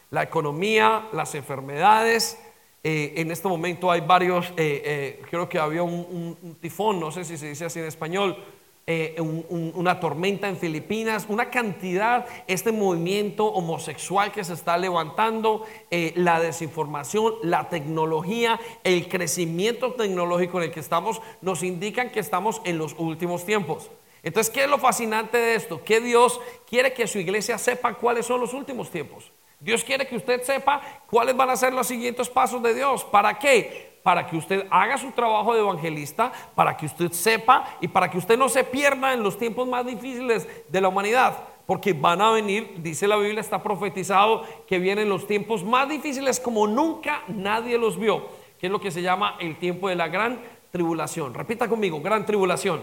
[0.09, 2.38] La economía, las enfermedades,
[2.86, 7.23] eh, en este momento hay varios, eh, eh, creo que había un, tifón, no sé
[7.23, 8.38] si se dice así en español,
[8.86, 15.65] una tormenta en Filipinas, una cantidad, este movimiento homosexual que se está levantando,
[16.15, 22.62] la desinformación, la tecnología, el crecimiento tecnológico en el que estamos, nos indican que estamos
[22.65, 23.89] en los últimos tiempos.
[24.22, 25.84] Entonces, ¿qué es lo fascinante de esto?
[25.84, 29.32] Que Dios quiere que su iglesia sepa cuáles son los últimos tiempos.
[29.60, 33.06] Dios quiere que usted sepa cuáles van a ser los siguientes pasos de Dios.
[33.06, 33.92] ¿Para qué?
[34.04, 38.18] Para que usted haga su trabajo de evangelista, para que usted sepa y para que
[38.18, 41.38] usted no se pierda en los tiempos más difíciles de la humanidad.
[41.66, 46.39] Porque van a venir, dice la Biblia, está profetizado que vienen los tiempos más difíciles
[46.39, 48.28] como nunca nadie los vio,
[48.60, 51.34] que es lo que se llama el tiempo de la gran tribulación.
[51.34, 52.82] Repita conmigo, gran tribulación.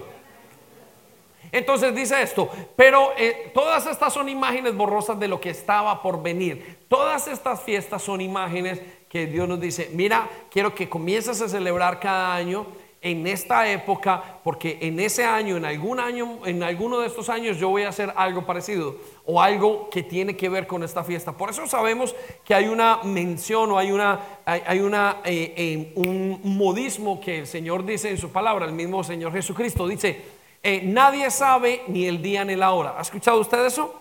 [1.52, 6.22] Entonces dice esto, pero eh, todas estas son imágenes borrosas de lo que estaba por
[6.22, 6.78] venir.
[6.88, 11.98] Todas estas fiestas son imágenes que Dios nos dice, mira, quiero que comiences a celebrar
[11.98, 12.66] cada año
[13.02, 17.56] en esta época, porque en ese año, en algún año, en alguno de estos años
[17.56, 21.32] yo voy a hacer algo parecido o algo que tiene que ver con esta fiesta.
[21.32, 26.40] Por eso sabemos que hay una mención o hay una, hay, una, eh, eh, un
[26.44, 31.30] modismo que el Señor dice en su palabra, el mismo Señor Jesucristo dice, eh, nadie
[31.30, 32.94] sabe ni el día ni la hora.
[32.98, 33.94] ¿Ha escuchado usted eso?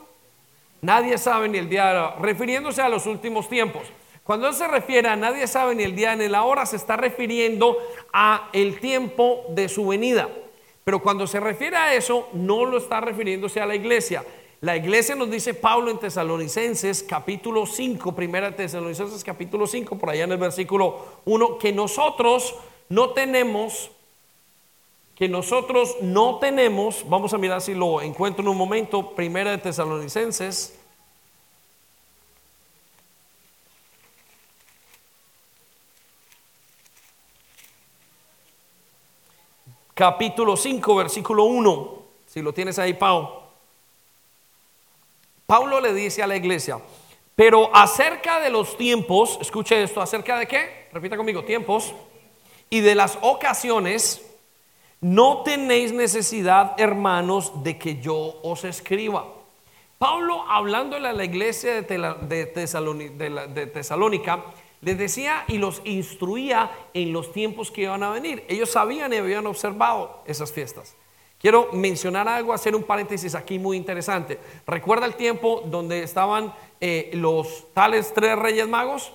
[0.81, 3.83] Nadie sabe ni el día ni la hora, refiriéndose a los últimos tiempos.
[4.23, 6.95] Cuando él se refiere a nadie sabe ni el día ni la hora, se está
[6.95, 7.77] refiriendo
[8.13, 10.29] a el tiempo de su venida.
[10.83, 14.23] Pero cuando se refiere a eso, no lo está refiriéndose a la iglesia.
[14.61, 20.25] La iglesia nos dice Pablo en Tesalonicenses capítulo 5, primera Tesalonicenses capítulo 5, por allá
[20.25, 22.55] en el versículo 1, que nosotros
[22.89, 23.91] no tenemos
[25.19, 29.57] que nosotros no tenemos, vamos a mirar si lo encuentro en un momento, primera de
[29.57, 30.79] Tesalonicenses.
[39.93, 43.41] Capítulo 5, versículo 1, si lo tienes ahí, Pau.
[45.45, 46.79] Pablo le dice a la iglesia,
[47.35, 51.93] pero acerca de los tiempos, escuche esto, acerca de qué, repita conmigo, tiempos,
[52.69, 54.28] y de las ocasiones,
[55.01, 59.25] no tenéis necesidad, hermanos, de que yo os escriba.
[59.97, 62.45] Pablo, hablándole a la iglesia de,
[63.73, 64.43] Tesalónica,
[64.81, 68.45] les decía y los instruía en los tiempos que iban a venir.
[68.47, 70.95] Ellos sabían y habían observado esas fiestas.
[71.37, 74.39] Quiero mencionar algo, hacer un paréntesis aquí muy interesante.
[74.67, 79.13] ¿Recuerda el tiempo donde estaban eh, los tales tres reyes magos?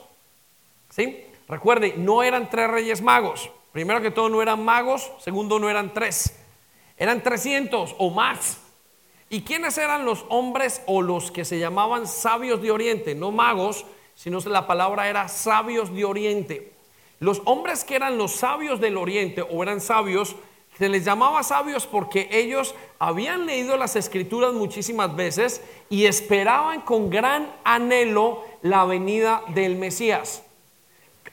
[0.89, 1.25] ¿Sí?
[1.49, 3.51] Recuerde, no eran tres reyes magos.
[3.75, 6.39] Primero que todo no eran magos, segundo no eran tres,
[6.97, 8.61] eran 300 o más.
[9.29, 13.17] ¿Y quiénes eran los hombres o los que se llamaban sabios de Oriente?
[13.17, 13.85] No magos,
[14.15, 16.73] sino la palabra era sabios de Oriente.
[17.19, 20.37] Los hombres que eran los sabios del Oriente o eran sabios,
[20.79, 25.61] se les llamaba sabios porque ellos habían leído las escrituras muchísimas veces
[25.91, 30.44] y esperaban con gran anhelo la venida del Mesías.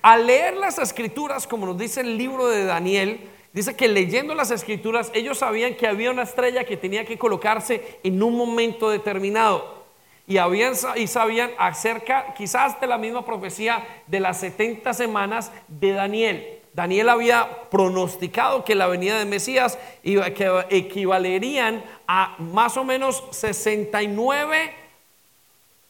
[0.02, 4.50] Al leer las escrituras, como nos dice el libro de Daniel, dice que leyendo las
[4.50, 9.82] escrituras ellos sabían que había una estrella que tenía que colocarse en un momento determinado.
[10.26, 15.92] Y, habían, y sabían acerca quizás de la misma profecía de las 70 semanas de
[15.92, 16.62] Daniel.
[16.74, 24.74] Daniel había pronosticado que la venida de Mesías que equivalerían a más o menos 69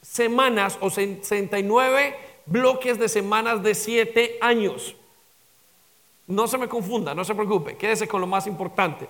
[0.01, 4.95] semanas o 69 bloques de semanas de siete años.
[6.27, 9.07] No se me confunda, no se preocupe, quédese con lo más importante.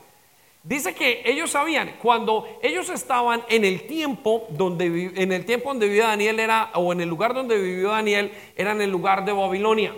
[0.63, 5.87] Dice que ellos sabían, cuando ellos estaban en el tiempo donde, en el tiempo donde
[5.87, 9.31] vivía Daniel era, o en el lugar donde vivió Daniel, era en el lugar de
[9.31, 9.95] Babilonia.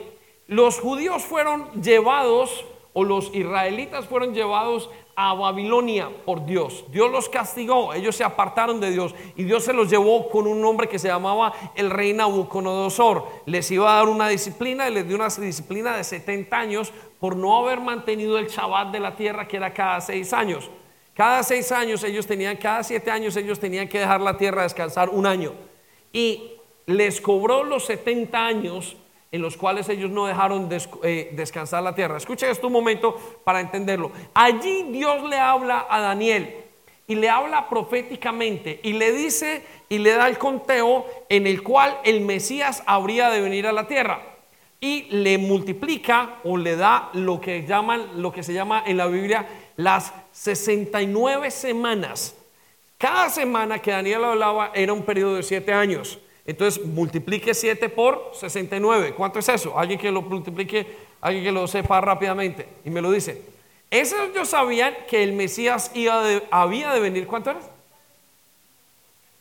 [0.47, 6.85] Los judíos fueron llevados o los israelitas fueron llevados a Babilonia por Dios.
[6.89, 10.59] Dios los castigó, ellos se apartaron de Dios y Dios se los llevó con un
[10.59, 13.25] nombre que se llamaba el rey Nabucodonosor.
[13.45, 17.35] Les iba a dar una disciplina y les dio una disciplina de 70 años por
[17.35, 20.69] no haber mantenido el Shabbat de la tierra que era cada seis años.
[21.13, 25.09] Cada seis años ellos tenían, cada siete años ellos tenían que dejar la tierra descansar
[25.09, 25.53] un año.
[26.11, 26.53] Y
[26.85, 28.97] les cobró los 70 años
[29.33, 30.69] en los cuales ellos no dejaron
[31.01, 32.17] eh, descansar la tierra.
[32.17, 34.11] Escuchen esto un momento para entenderlo.
[34.31, 36.55] Allí Dios le habla a Daniel
[37.07, 41.97] y le habla proféticamente y le dice y le da el conteo en el cual
[42.03, 44.21] el Mesías habría de venir a la tierra
[44.79, 49.07] y le multiplica o le da lo que llaman lo que se llama en la
[49.07, 52.35] Biblia las 69 semanas.
[52.99, 56.19] Cada semana que Daniel hablaba era un periodo de siete años.
[56.45, 59.13] Entonces multiplique 7 por 69.
[59.15, 59.77] ¿Cuánto es eso?
[59.77, 60.85] Alguien que lo multiplique,
[61.21, 63.41] alguien que lo sepa rápidamente y me lo dice.
[63.89, 67.27] Esos ellos sabían que el Mesías iba había de venir.
[67.27, 67.59] ¿Cuánto era?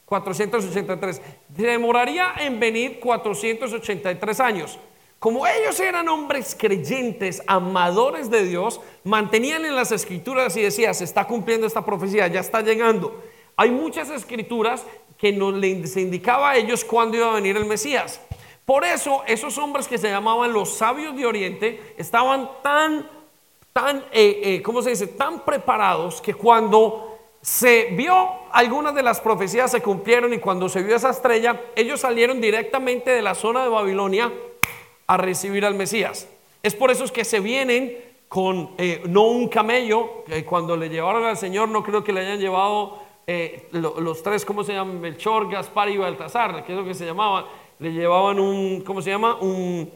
[0.06, 1.22] 483.
[1.48, 4.78] Demoraría en venir 483 años.
[5.18, 11.04] Como ellos eran hombres creyentes, amadores de Dios, mantenían en las escrituras y decían, se
[11.04, 13.22] está cumpliendo esta profecía, ya está llegando.
[13.56, 14.84] Hay muchas escrituras
[15.22, 18.20] que nos les indicaba a ellos cuándo iba a venir el Mesías.
[18.64, 23.08] Por eso esos hombres que se llamaban los sabios de Oriente estaban tan,
[23.72, 25.06] tan, eh, eh, ¿cómo se dice?
[25.06, 30.82] Tan preparados que cuando se vio algunas de las profecías se cumplieron y cuando se
[30.82, 34.32] vio esa estrella, ellos salieron directamente de la zona de Babilonia
[35.06, 36.26] a recibir al Mesías.
[36.64, 41.24] Es por eso que se vienen con eh, no un camello, que cuando le llevaron
[41.24, 45.00] al Señor no creo que le hayan llevado eh, los tres, ¿cómo se llaman?
[45.00, 47.46] Melchor, Gaspar y Baltasar, que es lo que se llamaba,
[47.78, 49.37] le llevaban un, ¿cómo se llama?
[49.40, 49.90] Un,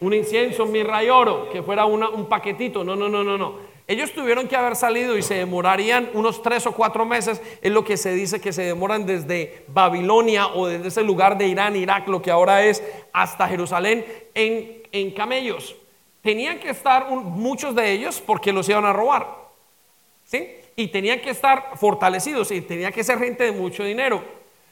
[0.00, 2.84] un incienso, mirra y oro, que fuera un paquetito.
[2.84, 3.78] No, no, no, no, no.
[3.86, 7.84] Ellos tuvieron que haber salido y se demorarían unos tres o cuatro meses, es lo
[7.84, 12.06] que se dice que se demoran desde Babilonia o desde ese lugar de Irán, Irak,
[12.06, 15.74] lo que ahora es, hasta Jerusalén, en, en camellos.
[16.20, 19.26] Tenían que estar muchos de ellos porque los iban a robar.
[20.24, 20.46] ¿Sí?
[20.78, 24.22] Y tenían que estar fortalecidos y tenía que ser gente de mucho dinero.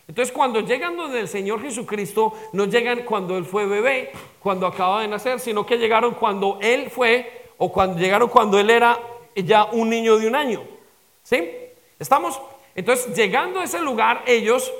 [0.07, 5.03] Entonces cuando llegan donde el Señor Jesucristo, no llegan cuando Él fue bebé, cuando acaba
[5.03, 9.01] de nacer, sino que llegaron cuando Él fue o cuando llegaron cuando Él era
[9.35, 10.62] ya un niño de un año.
[11.25, 11.51] ¿Sí?
[11.99, 12.40] ¿Estamos?
[12.77, 14.73] Entonces llegando a ese lugar ellos...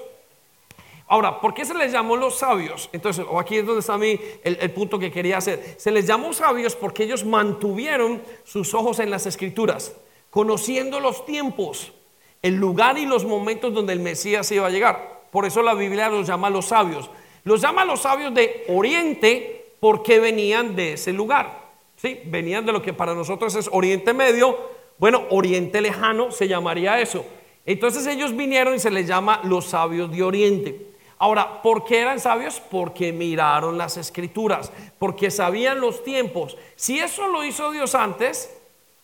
[1.09, 2.89] Ahora, ¿por qué se les llamó los sabios?
[2.93, 5.75] Entonces, o aquí es donde está mi, el, el punto que quería hacer.
[5.77, 9.93] Se les llamó sabios porque ellos mantuvieron sus ojos en las escrituras
[10.37, 11.94] conociendo los tiempos,
[12.42, 15.22] el lugar y los momentos donde el Mesías iba a llegar.
[15.31, 17.09] Por eso la Biblia los llama los sabios.
[17.44, 21.70] Los llama los sabios de Oriente porque venían de ese lugar.
[21.96, 22.20] ¿sí?
[22.27, 24.59] Venían de lo que para nosotros es Oriente Medio.
[24.99, 27.25] Bueno, Oriente Lejano se llamaría eso.
[27.64, 30.88] Entonces ellos vinieron y se les llama los sabios de Oriente.
[31.16, 32.61] Ahora, ¿por qué eran sabios?
[32.70, 36.59] Porque miraron las escrituras, porque sabían los tiempos.
[36.75, 38.56] Si eso lo hizo Dios antes,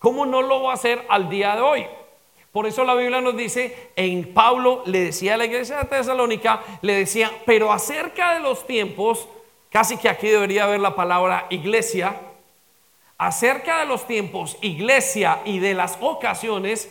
[0.02, 1.86] ¿Cómo no lo va a hacer al día de hoy?
[2.50, 6.60] Por eso la Biblia nos dice, en Pablo le decía a la iglesia de Tesalónica,
[6.82, 9.28] le decía, pero acerca de los tiempos,
[9.70, 12.16] casi que aquí debería haber la palabra iglesia,
[13.16, 16.90] acerca de los tiempos, iglesia y de las ocasiones,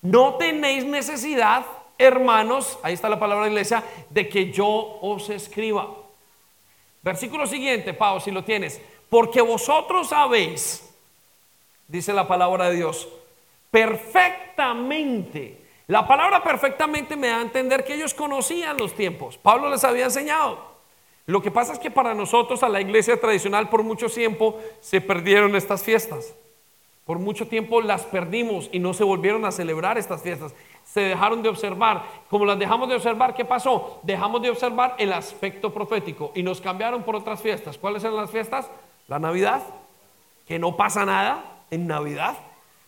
[0.00, 1.66] no tenéis necesidad,
[1.98, 4.68] hermanos, ahí está la palabra iglesia, de que yo
[5.02, 5.88] os escriba.
[7.02, 10.91] Versículo siguiente, Pablo, si lo tienes, porque vosotros sabéis
[11.88, 13.08] dice la palabra de Dios,
[13.70, 15.58] perfectamente.
[15.88, 19.36] La palabra perfectamente me da a entender que ellos conocían los tiempos.
[19.38, 20.72] Pablo les había enseñado.
[21.26, 25.00] Lo que pasa es que para nosotros, a la iglesia tradicional, por mucho tiempo se
[25.00, 26.34] perdieron estas fiestas.
[27.04, 30.54] Por mucho tiempo las perdimos y no se volvieron a celebrar estas fiestas.
[30.84, 32.04] Se dejaron de observar.
[32.30, 34.00] Como las dejamos de observar, ¿qué pasó?
[34.02, 37.76] Dejamos de observar el aspecto profético y nos cambiaron por otras fiestas.
[37.76, 38.70] ¿Cuáles eran las fiestas?
[39.08, 39.62] La Navidad,
[40.46, 42.36] que no pasa nada en Navidad.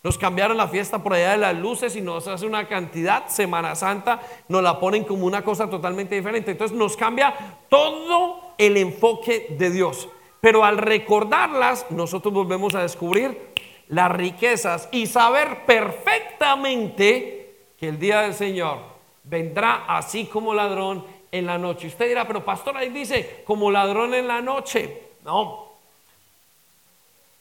[0.04, 3.26] Nos cambiaron la fiesta por allá de las luces y nos hace una cantidad.
[3.28, 6.50] Semana Santa nos la ponen como una cosa totalmente diferente.
[6.50, 7.34] Entonces nos cambia
[7.70, 10.08] todo el enfoque de Dios.
[10.42, 13.54] Pero al recordarlas, nosotros volvemos a descubrir
[13.88, 18.80] las riquezas y saber perfectamente que el día del Señor
[19.22, 21.86] vendrá así como ladrón en la noche.
[21.86, 25.02] Usted dirá, pero pastor, ahí dice, como ladrón en la noche.
[25.24, 25.64] No.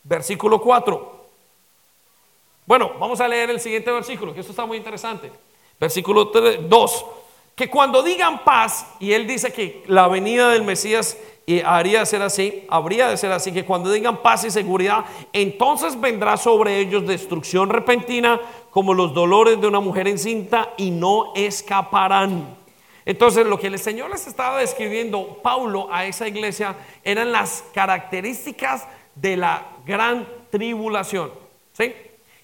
[0.03, 1.12] Versículo 4.
[2.65, 5.31] Bueno, vamos a leer el siguiente versículo, que esto está muy interesante.
[5.79, 7.05] Versículo 2.
[7.55, 12.05] que cuando digan paz, y él dice que la venida del Mesías y haría de
[12.05, 16.79] ser así, habría de ser así, que cuando digan paz y seguridad, entonces vendrá sobre
[16.79, 18.39] ellos destrucción repentina
[18.71, 22.57] como los dolores de una mujer encinta y no escaparán.
[23.05, 28.87] Entonces lo que el Señor les estaba describiendo, Paulo, a esa iglesia, eran las características
[29.15, 31.31] de la gran tribulación.
[31.73, 31.93] ¿sí?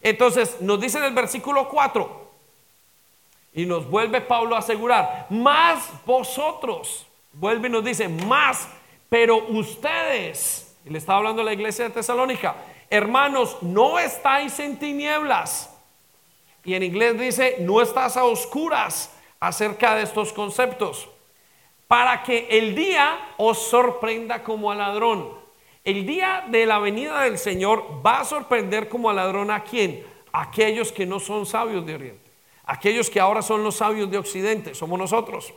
[0.01, 2.29] Entonces nos dice en el versículo 4,
[3.53, 8.67] y nos vuelve Pablo a asegurar, más vosotros, vuelve y nos dice, más
[9.09, 12.55] pero ustedes, y le estaba hablando a la iglesia de Tesalónica,
[12.89, 15.75] hermanos, no estáis en tinieblas.
[16.63, 21.09] Y en inglés dice, no estás a oscuras acerca de estos conceptos,
[21.87, 25.38] para que el día os sorprenda como a ladrón.
[25.89, 30.05] El día de la venida del Señor va a sorprender como a ladrón a quién?
[30.31, 32.29] Aquellos que no son sabios de Oriente,
[32.63, 35.51] aquellos que ahora son los sabios de Occidente, somos nosotros.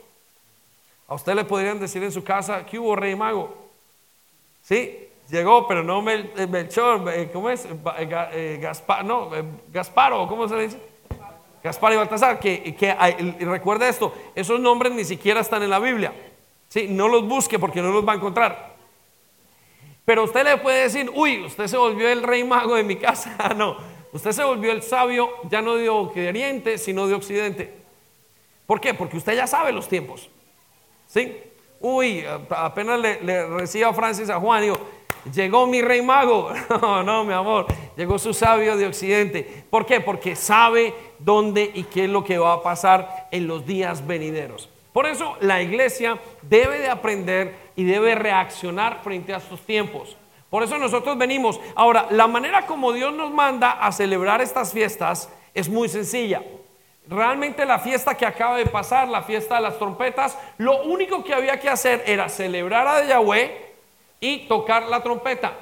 [1.06, 3.54] A usted le podrían decir en su casa, ¿qué hubo, rey mago?
[4.62, 7.68] Sí, llegó, pero no eh, Melchor, eh, ¿cómo es?
[7.98, 9.28] Eh, Gaspar, no,
[10.28, 10.78] ¿cómo se le dice?
[11.62, 12.94] Gaspar y Baltasar, que, que
[13.40, 16.10] recuerda esto, esos nombres ni siquiera están en la Biblia.
[16.70, 18.71] Sí, no los busque porque no los va a encontrar.
[20.04, 23.36] Pero usted le puede decir, uy, usted se volvió el rey mago de mi casa.
[23.56, 23.76] no,
[24.12, 27.82] usted se volvió el sabio ya no de Oriente, sino de Occidente.
[28.66, 28.94] ¿Por qué?
[28.94, 30.30] Porque usted ya sabe los tiempos.
[31.06, 31.36] ¿Sí?
[31.80, 34.72] Uy, apenas le, le recibo a Francis a Juan,
[35.32, 36.50] llegó mi rey mago.
[36.80, 39.64] No, no, mi amor, llegó su sabio de Occidente.
[39.68, 40.00] ¿Por qué?
[40.00, 44.71] Porque sabe dónde y qué es lo que va a pasar en los días venideros.
[44.92, 50.16] Por eso la iglesia debe de aprender y debe reaccionar frente a estos tiempos.
[50.50, 51.58] Por eso nosotros venimos.
[51.74, 56.42] Ahora, la manera como Dios nos manda a celebrar estas fiestas es muy sencilla.
[57.08, 61.34] Realmente la fiesta que acaba de pasar, la fiesta de las trompetas, lo único que
[61.34, 63.74] había que hacer era celebrar a Yahweh
[64.20, 65.54] y tocar la trompeta.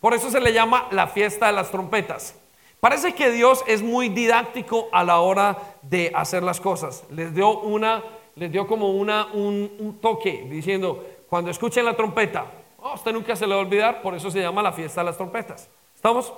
[0.00, 2.34] Por eso se le llama la fiesta de las trompetas.
[2.80, 7.04] Parece que Dios es muy didáctico a la hora de hacer las cosas.
[7.10, 8.02] Les dio una,
[8.40, 12.46] les dio como una, un, toque diciendo, cuando escuchen la trompeta,
[12.78, 15.04] oh, usted nunca se le va a olvidar, por eso se llama la fiesta de
[15.04, 15.68] las trompetas.
[15.94, 16.32] ¿Estamos?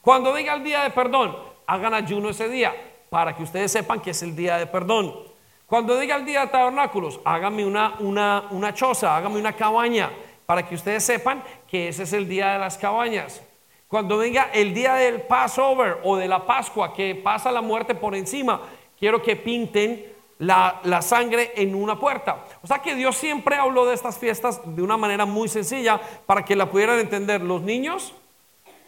[0.00, 1.36] Cuando diga el día de perdón,
[1.66, 2.72] hagan ayuno ese día
[3.10, 5.12] para que ustedes sepan que es el día de perdón.
[5.66, 10.12] Cuando diga el día de tabernáculos, hágame una, una, una choza, hágame una cabaña,
[10.46, 13.42] para que ustedes sepan que ese es el día de las cabañas.
[13.88, 18.14] Cuando venga el día del Passover o de la Pascua, que pasa la muerte por
[18.14, 18.60] encima,
[18.96, 22.44] quiero que pinten la, sangre en una puerta.
[22.62, 26.44] O sea que Dios siempre habló de estas fiestas de una manera muy sencilla para
[26.44, 28.14] que la pudieran entender los niños,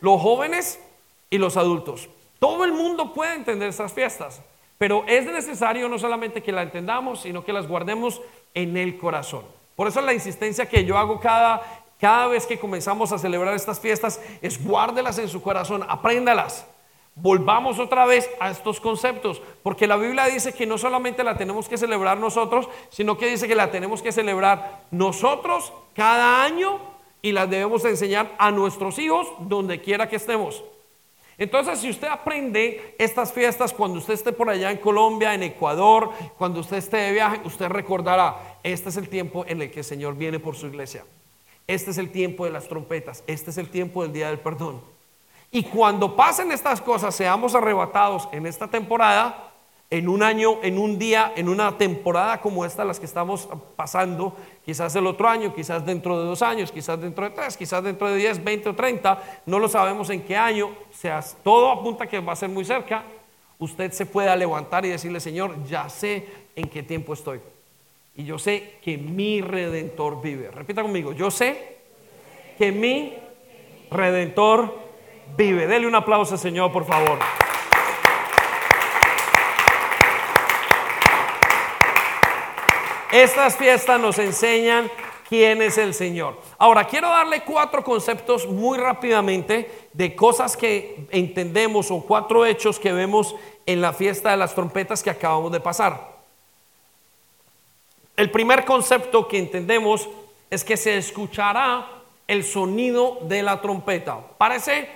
[0.01, 0.81] los jóvenes
[1.29, 2.09] y los adultos.
[2.39, 4.41] Todo el mundo puede entender estas fiestas,
[4.79, 8.21] pero es necesario no solamente que la entendamos, sino que las guardemos
[8.55, 9.45] en el corazón.
[9.77, 11.63] Por eso la insistencia que yo hago cada,
[11.99, 16.67] cada vez que comenzamos a celebrar estas fiestas es guárdelas en su corazón, apréndalas.
[17.23, 21.69] Volvamos otra vez a estos conceptos, porque la Biblia dice que no solamente la tenemos
[21.69, 26.79] que celebrar nosotros, sino que dice que la tenemos que celebrar nosotros cada año
[27.21, 30.65] y las debemos enseñar a nuestros hijos donde quiera que estemos.
[31.37, 36.11] Entonces, si usted aprende estas fiestas cuando usted esté por allá en Colombia, en Ecuador,
[36.39, 39.85] cuando usted esté de viaje, usted recordará, este es el tiempo en el que el
[39.85, 41.05] Señor viene por su iglesia.
[41.67, 43.25] Este es el tiempo de las trompetas.
[43.27, 44.83] Este es el tiempo del día del perdón.
[45.53, 49.53] Y cuando pasen estas cosas, seamos arrebatados en esta temporada,
[49.91, 54.37] en un año, en un día, en una temporada como esta, las que estamos pasando,
[54.65, 58.09] quizás el otro año, quizás dentro de dos años, quizás dentro de tres, quizás dentro
[58.09, 62.21] de diez, veinte o treinta, no lo sabemos en qué año, sea, todo apunta que
[62.21, 63.03] va a ser muy cerca,
[63.59, 67.41] usted se pueda levantar y decirle, Señor, ya sé en qué tiempo estoy.
[68.15, 70.53] Y yo sé que mi redentor vive.
[70.53, 71.79] Repita conmigo, yo sé
[72.57, 73.15] que mi
[73.91, 74.90] redentor
[75.37, 75.67] vive.
[75.67, 77.19] Dele un aplauso, Señor, por favor.
[83.13, 84.91] Estas fiestas nos enseñan
[85.29, 86.39] quién es el Señor.
[86.59, 92.93] Ahora, quiero darle cuatro conceptos muy rápidamente de cosas que entendemos o cuatro hechos que
[92.93, 93.35] vemos
[93.67, 96.21] en la fiesta de las trompetas que acabamos de pasar.
[98.17, 100.09] El primer concepto que entendemos
[100.51, 101.89] es que se escuchará
[102.27, 104.21] el sonido de la trompeta.
[104.37, 104.89] Parece,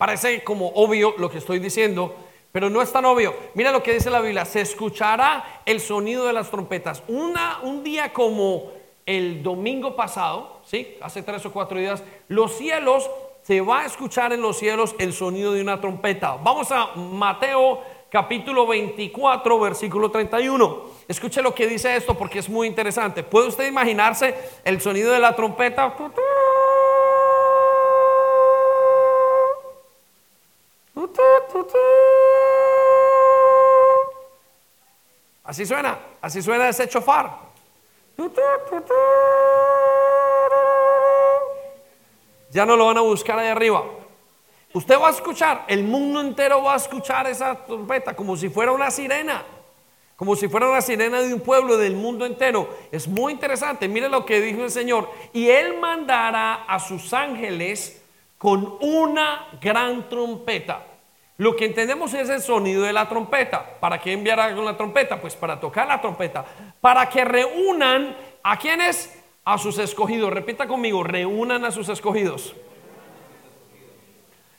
[0.00, 2.16] parece como obvio lo que estoy diciendo,
[2.52, 3.34] pero no es tan obvio.
[3.52, 4.46] Mira lo que dice la Biblia.
[4.46, 7.02] Se escuchará el sonido de las trompetas.
[7.06, 8.70] Un día como
[9.04, 10.96] el domingo pasado, ¿sí?
[11.02, 13.10] hace tres o cuatro días, los cielos,
[13.42, 16.38] se va a escuchar en los cielos el sonido de una trompeta.
[16.42, 20.82] Vamos a Mateo capítulo 24, versículo 31.
[21.08, 23.22] Escuche lo que dice esto porque es muy interesante.
[23.22, 24.34] ¿Puede usted imaginarse
[24.64, 25.94] el sonido de la trompeta?
[35.44, 37.50] Así suena, así suena ese chofar.
[42.50, 43.84] Ya no lo van a buscar ahí arriba.
[44.72, 48.70] Usted va a escuchar, el mundo entero va a escuchar esa trompeta como si fuera
[48.70, 49.42] una sirena,
[50.14, 52.68] como si fuera una sirena de un pueblo del mundo entero.
[52.92, 55.10] Es muy interesante, mire lo que dijo el Señor.
[55.32, 58.00] Y Él mandará a sus ángeles
[58.38, 60.86] con una gran trompeta.
[61.40, 63.64] Lo que entendemos es el sonido de la trompeta.
[63.80, 65.18] ¿Para qué enviará con la trompeta?
[65.18, 66.44] Pues para tocar la trompeta.
[66.82, 69.18] Para que reúnan a quienes?
[69.42, 70.30] A sus escogidos.
[70.30, 72.54] Repita conmigo, reúnan a sus escogidos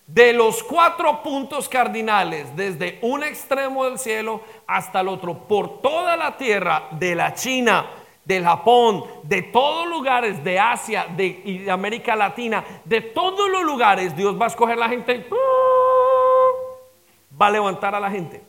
[0.08, 6.18] de los cuatro puntos cardinales, desde un extremo del cielo hasta el otro, por toda
[6.18, 7.86] la tierra, de la China,
[8.26, 14.16] del Japón, de todos lugares, de Asia, de, de América Latina, de todos los lugares,
[14.16, 15.28] Dios va a escoger la gente,
[17.42, 18.44] va a levantar a la gente,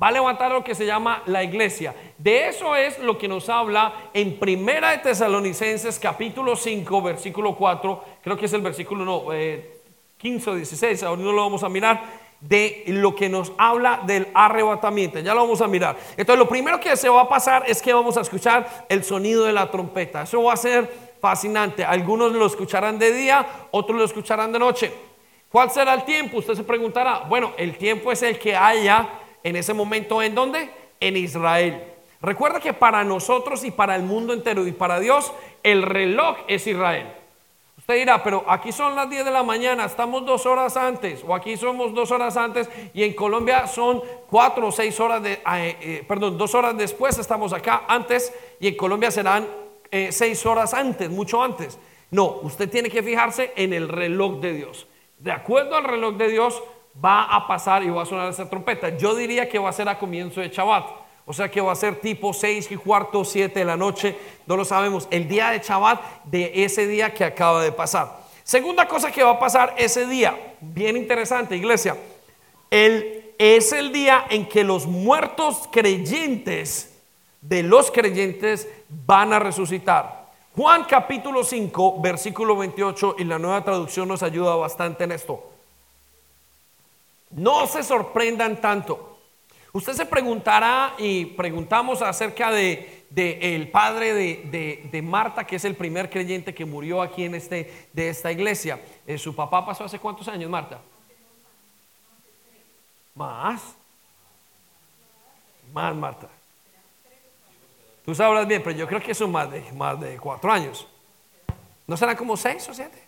[0.00, 1.94] va a levantar lo que se llama la iglesia.
[2.16, 8.04] De eso es lo que nos habla en Primera de Tesalonicenses capítulo 5, versículo 4,
[8.22, 9.80] creo que es el versículo no, eh,
[10.18, 14.28] 15 o 16, ahora no lo vamos a mirar, de lo que nos habla del
[14.32, 15.18] arrebatamiento.
[15.18, 15.96] Ya lo vamos a mirar.
[16.16, 19.44] Entonces, lo primero que se va a pasar es que vamos a escuchar el sonido
[19.44, 20.22] de la trompeta.
[20.22, 20.88] Eso va a ser
[21.20, 21.84] fascinante.
[21.84, 24.92] Algunos lo escucharán de día, otros lo escucharán de noche.
[25.50, 26.38] ¿Cuál será el tiempo?
[26.38, 27.20] Usted se preguntará.
[27.20, 29.08] Bueno, el tiempo es el que haya
[29.42, 30.20] en ese momento.
[30.22, 30.70] ¿En dónde?
[31.00, 31.82] En Israel.
[32.20, 35.32] Recuerda que para nosotros y para el mundo entero y para Dios,
[35.62, 37.06] el reloj es Israel.
[37.78, 41.34] Usted dirá, pero aquí son las 10 de la mañana, estamos dos horas antes, o
[41.34, 45.64] aquí somos dos horas antes, y en Colombia son cuatro o seis horas de, ah,
[45.64, 49.46] eh, eh, perdón, dos horas después estamos acá antes, y en Colombia serán
[49.90, 51.78] eh, seis horas antes, mucho antes.
[52.10, 54.87] No, usted tiene que fijarse en el reloj de Dios.
[55.18, 56.62] De acuerdo al reloj de Dios,
[57.04, 58.96] va a pasar y va a sonar esa trompeta.
[58.96, 60.86] Yo diría que va a ser a comienzo de Shabbat.
[61.26, 64.16] O sea que va a ser tipo 6 y cuarto, 7 de la noche,
[64.46, 65.06] no lo sabemos.
[65.10, 68.20] El día de Shabbat de ese día que acaba de pasar.
[68.42, 71.98] Segunda cosa que va a pasar ese día, bien interesante, iglesia.
[72.70, 76.98] Es el día en que los muertos creyentes
[77.42, 80.17] de los creyentes van a resucitar.
[80.58, 85.52] Juan capítulo 5, versículo 28 y la nueva traducción nos ayuda bastante en esto.
[87.30, 89.20] No se sorprendan tanto
[89.72, 96.10] Usted se preguntará y preguntamos acerca de, el padre de, Marta, que es el primer
[96.10, 98.80] creyente que murió aquí en este, de esta iglesia.
[99.06, 100.80] Eh, ¿Su papá pasó hace cuántos años, Marta?
[103.14, 103.62] Más.
[105.72, 106.28] Más, Marta.
[108.08, 110.86] Tú sabrás bien, pero yo creo que son más de, más de cuatro años.
[111.86, 112.98] ¿No serán como seis o siete?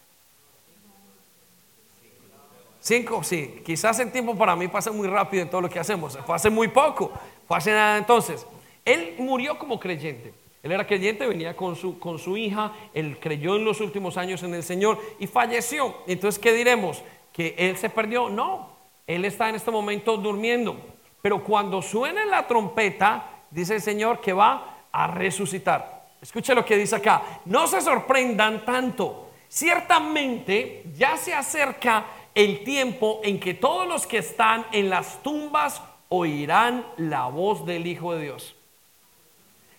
[2.81, 3.63] Cinco, sí.
[3.65, 6.19] Quizás el tiempo para mí pasa muy rápido en todo lo que hacemos.
[6.27, 7.13] Fue hace muy poco.
[7.49, 8.47] Fue hace nada entonces.
[8.85, 10.35] Él murió como creyente.
[10.63, 12.71] Él era creyente, venía con su, con su hija.
[12.93, 15.97] Él creyó en los últimos años en el Señor y falleció.
[16.09, 17.03] Entonces, ¿qué diremos?
[17.33, 18.29] ¿Que él se perdió?
[18.29, 18.69] No.
[19.07, 20.77] Él está en este momento durmiendo.
[21.23, 26.09] Pero cuando suene la trompeta, dice el Señor que va a resucitar.
[26.21, 27.23] Escuche lo que dice acá.
[27.47, 29.31] No se sorprendan tanto.
[29.49, 35.83] Ciertamente ya se acerca el tiempo en que todos los que están en las tumbas
[36.09, 38.55] oirán la voz del Hijo de Dios.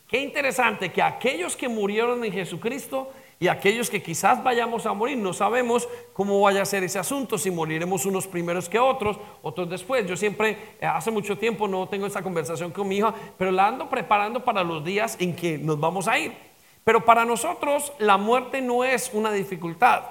[0.08, 5.18] Qué interesante que aquellos que murieron en Jesucristo y aquellos que quizás vayamos a morir,
[5.18, 9.68] no sabemos cómo vaya a ser ese asunto, si moriremos unos primeros que otros, otros
[9.68, 10.06] después.
[10.06, 13.66] Yo siempre, eh, hace mucho tiempo no tengo esta conversación con mi hija, pero la
[13.66, 16.34] ando preparando para los días en que nos vamos a ir.
[16.84, 20.04] Pero para nosotros la muerte no es una dificultad.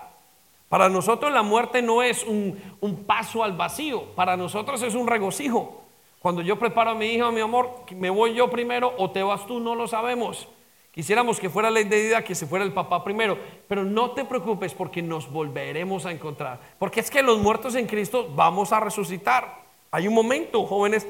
[0.68, 2.60] Para nosotros la muerte no es un,
[3.06, 5.84] paso al vacío, para nosotros es un regocijo.
[6.18, 9.46] Cuando yo preparo a mi hija, mi amor, me voy yo primero o te vas
[9.46, 10.48] tú, no lo sabemos.
[10.92, 13.38] Quisiéramos que fuera ley de vida que se fuera el papá primero,
[13.68, 16.60] pero no te preocupes porque nos volveremos a encontrar.
[16.78, 19.60] Porque es que los muertos en Cristo vamos a resucitar.
[19.92, 21.06] Hay un momento, jóvenes,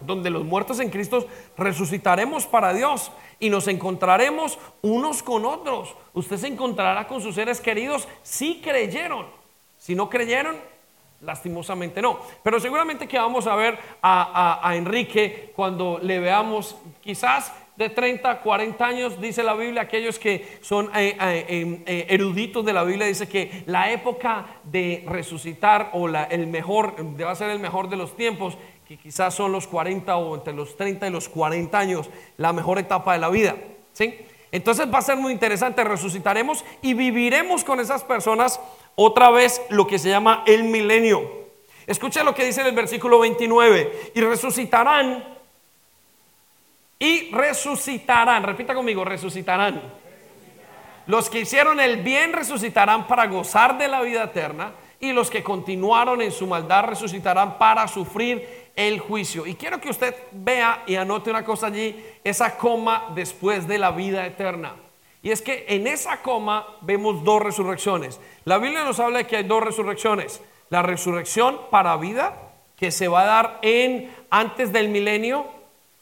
[0.00, 5.94] donde los muertos en Cristo resucitaremos para Dios y nos encontraremos unos con otros.
[6.14, 9.26] Usted se encontrará con sus seres queridos si creyeron.
[9.78, 10.56] Si no creyeron,
[11.20, 12.20] lastimosamente no.
[12.42, 18.84] Pero seguramente que vamos a ver a, Enrique cuando le veamos, quizás de 30, 40
[18.84, 23.06] años, dice la Biblia, aquellos que son eh, eh, em, eh, eruditos de la Biblia,
[23.06, 28.16] dice que la época de resucitar o el mejor, debe ser el mejor de los
[28.16, 32.52] tiempos, que quizás son los 40 o entre los 30 y los 40 años, la
[32.52, 33.54] mejor etapa de la vida.
[33.92, 34.12] ¿sí?
[34.50, 38.60] Entonces va a ser muy interesante, resucitaremos y viviremos con esas personas
[38.96, 41.46] otra vez lo que se llama el milenio.
[41.86, 45.37] Escucha lo que dice en el versículo 29, y resucitarán
[46.98, 48.42] y resucitarán.
[48.42, 49.80] Repita conmigo, resucitarán.
[51.06, 55.42] Los que hicieron el bien resucitarán para gozar de la vida eterna y los que
[55.42, 59.46] continuaron en su maldad resucitarán para sufrir el juicio.
[59.46, 63.90] Y quiero que usted vea y anote una cosa allí, esa coma después de la
[63.90, 64.74] vida eterna.
[65.22, 68.20] Y es que en esa coma vemos dos resurrecciones.
[68.44, 70.42] La Biblia nos habla de que hay dos resurrecciones.
[70.70, 72.34] La resurrección para vida,
[72.76, 75.57] que se va a dar en antes del milenio,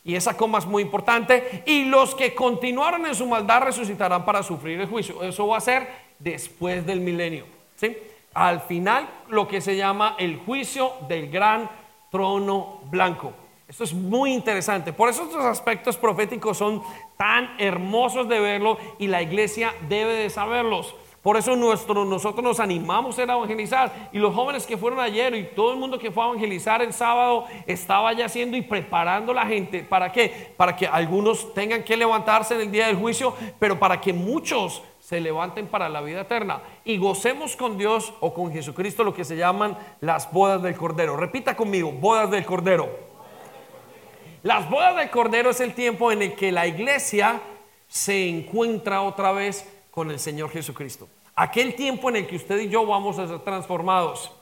[0.07, 1.65] y esa coma es muy importante.
[1.67, 5.21] Y los que continuaron en su maldad resucitarán para sufrir el juicio.
[5.25, 5.89] Eso va a ser
[6.21, 7.45] después del milenio.
[7.75, 7.97] ¿sí?
[8.33, 11.69] Al final, lo que se llama el juicio del gran
[12.09, 13.33] trono blanco.
[13.67, 14.93] Esto es muy interesante.
[14.93, 16.85] Por eso estos aspectos proféticos son
[17.17, 20.95] tan hermosos de verlo y la iglesia debe de saberlos.
[21.27, 24.11] Por eso nuestro, nosotros nos animamos a evangelizar.
[24.13, 26.93] Y los jóvenes que fueron ayer y todo el mundo que fue a evangelizar el
[26.93, 29.83] sábado estaba ya haciendo y preparando la gente.
[29.83, 30.53] ¿Para qué?
[30.57, 34.85] Para que algunos tengan que levantarse en el día del juicio, pero para que muchos
[35.01, 39.25] se levanten para la vida eterna y gocemos con Dios o con Jesucristo lo que
[39.25, 41.17] se llaman las bodas del Cordero.
[41.17, 42.89] Repita conmigo, bodas del Cordero.
[44.45, 47.41] Las bodas del Cordero es el tiempo en el que la iglesia
[47.89, 51.09] se encuentra otra vez con el Señor Jesucristo.
[51.39, 54.33] Aquel tiempo en el que usted y yo vamos a ser transformados.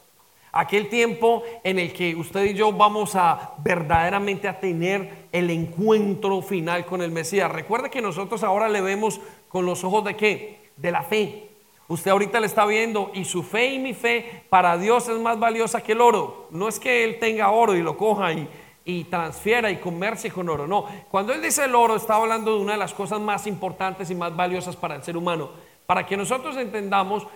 [0.53, 6.41] Aquel tiempo en el que usted y yo vamos a verdaderamente a tener el encuentro
[6.41, 7.51] final con el Mesías.
[7.51, 10.71] Recuerde que nosotros ahora le vemos con los ojos de qué?
[10.77, 11.49] De la fe.
[11.89, 15.37] Usted ahorita le está viendo y su fe y mi fe para Dios es más
[15.41, 16.47] valiosa que el oro.
[16.53, 18.49] No es que Él tenga oro y lo coja y,
[18.85, 20.69] y transfiera y comercie con oro.
[20.69, 24.09] No, cuando Él dice el oro está hablando de una de las cosas más importantes
[24.13, 25.51] y más valiosas para el ser humano.
[25.87, 27.27] Para que nosotros entendamos,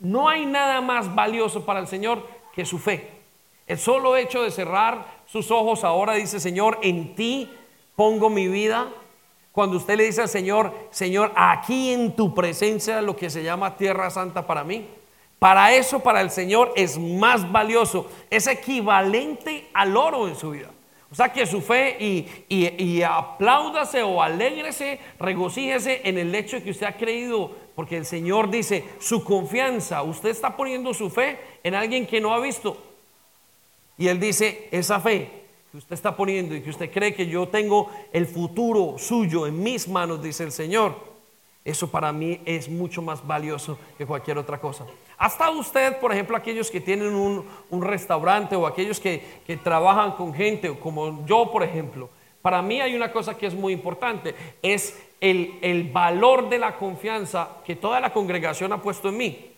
[0.00, 3.10] no hay nada más valioso para el Señor que su fe.
[3.66, 7.50] El solo hecho de cerrar sus ojos ahora dice, Señor, en ti
[7.94, 8.88] pongo mi vida.
[9.52, 13.76] Cuando usted le dice al Señor, Señor, aquí en tu presencia lo que se llama
[13.76, 14.88] tierra santa para mí.
[15.38, 20.70] Para eso, para el Señor es más valioso, es equivalente al oro en su vida.
[21.10, 26.64] O sea que su fe y, y, apláudase o alégrese, regocíjese en el hecho de
[26.64, 31.38] que usted ha creído porque el Señor dice, su confianza, usted está poniendo su fe
[31.62, 32.76] en alguien que no ha visto.
[33.96, 35.30] Y Él dice, esa fe
[35.70, 39.62] que usted está poniendo y que usted cree que yo tengo el futuro suyo en
[39.62, 40.96] mis manos, dice el Señor,
[41.64, 44.84] eso para mí es mucho más valioso que cualquier otra cosa.
[45.16, 47.46] Hasta usted, por ejemplo, aquellos que tienen un,
[47.80, 52.10] restaurante o aquellos que, que trabajan con gente, como yo, por ejemplo,
[52.42, 57.56] para mí hay una cosa que es muy importante, es el, valor de la confianza
[57.64, 59.50] que toda la congregación ha puesto en mí.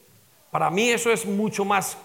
[0.51, 1.99] Para mí eso es mucho más,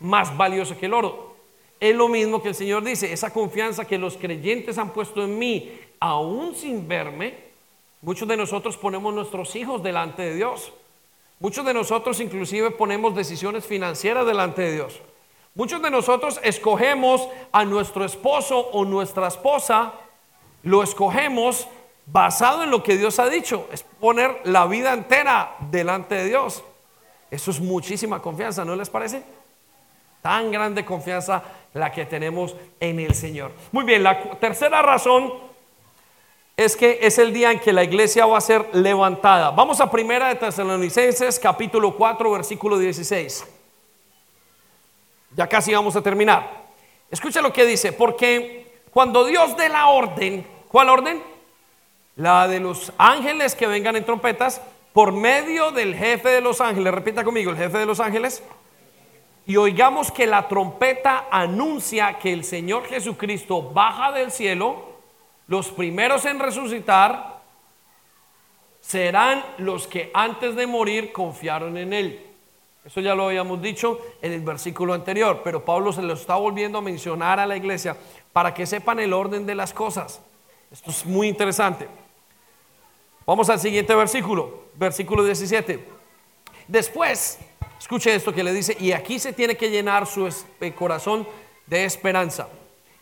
[0.00, 1.34] más valioso que el oro.
[1.78, 5.38] Es lo mismo que el Señor dice, esa confianza que los creyentes han puesto en
[5.38, 7.34] mí, aún sin verme,
[8.00, 10.72] muchos de nosotros ponemos nuestros hijos delante de Dios.
[11.40, 15.00] Muchos de nosotros inclusive ponemos decisiones financieras delante de Dios.
[15.54, 19.92] Muchos de nosotros escogemos a nuestro esposo o nuestra esposa,
[20.62, 21.68] lo escogemos
[22.06, 26.62] basado en lo que Dios ha dicho, es poner la vida entera delante de Dios.
[27.30, 29.22] Eso es muchísima confianza, ¿no les parece?
[30.20, 31.42] Tan grande confianza
[31.74, 33.52] la que tenemos en el Señor.
[33.72, 35.32] Muy bien, la tercera razón
[36.56, 39.50] es que es el día en que la iglesia va a ser levantada.
[39.50, 43.46] Vamos a Primera de Tesalonicenses, capítulo 4, versículo 16.
[45.34, 46.62] Ya casi vamos a terminar.
[47.10, 51.31] Escucha lo que dice, porque cuando Dios dé la orden, ¿cuál orden?
[52.16, 54.60] La de los ángeles que vengan en trompetas
[54.92, 56.92] por medio del jefe de los ángeles.
[56.92, 58.42] Repita conmigo, el jefe de los ángeles.
[59.46, 64.92] Y oigamos que la trompeta anuncia que el Señor Jesucristo baja del cielo.
[65.48, 67.40] Los primeros en resucitar
[68.80, 72.26] serán los que antes de morir confiaron en Él.
[72.84, 76.78] Eso ya lo habíamos dicho en el versículo anterior, pero Pablo se lo está volviendo
[76.78, 77.96] a mencionar a la iglesia
[78.32, 80.20] para que sepan el orden de las cosas.
[80.70, 81.86] Esto es muy interesante.
[83.24, 85.84] Vamos al siguiente versículo, versículo 17.
[86.66, 87.38] Después,
[87.78, 90.26] escuche esto que le dice, y aquí se tiene que llenar su
[90.60, 91.26] eh, corazón
[91.66, 92.48] de esperanza.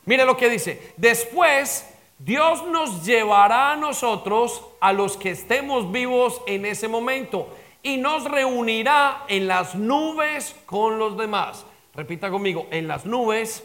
[0.05, 1.87] Mire lo que dice, después
[2.19, 7.49] Dios nos llevará a nosotros, a los que estemos vivos en ese momento,
[7.83, 11.65] y nos reunirá en las nubes con los demás.
[11.95, 13.65] Repita conmigo, en las nubes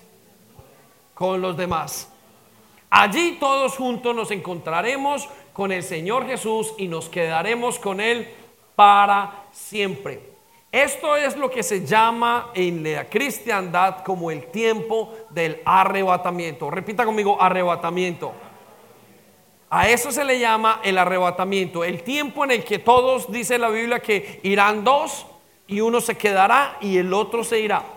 [1.13, 2.09] con los demás.
[2.89, 8.27] Allí todos juntos nos encontraremos con el Señor Jesús y nos quedaremos con Él
[8.75, 10.35] para siempre.
[10.69, 16.69] Esto es lo que se llama en la cristiandad como el tiempo del arrebatamiento.
[16.69, 18.33] Repita conmigo, arrebatamiento.
[19.69, 23.69] A eso se le llama el arrebatamiento, el tiempo en el que todos, dice la
[23.69, 25.25] Biblia, que irán dos
[25.67, 27.94] y uno se quedará y el otro se irá.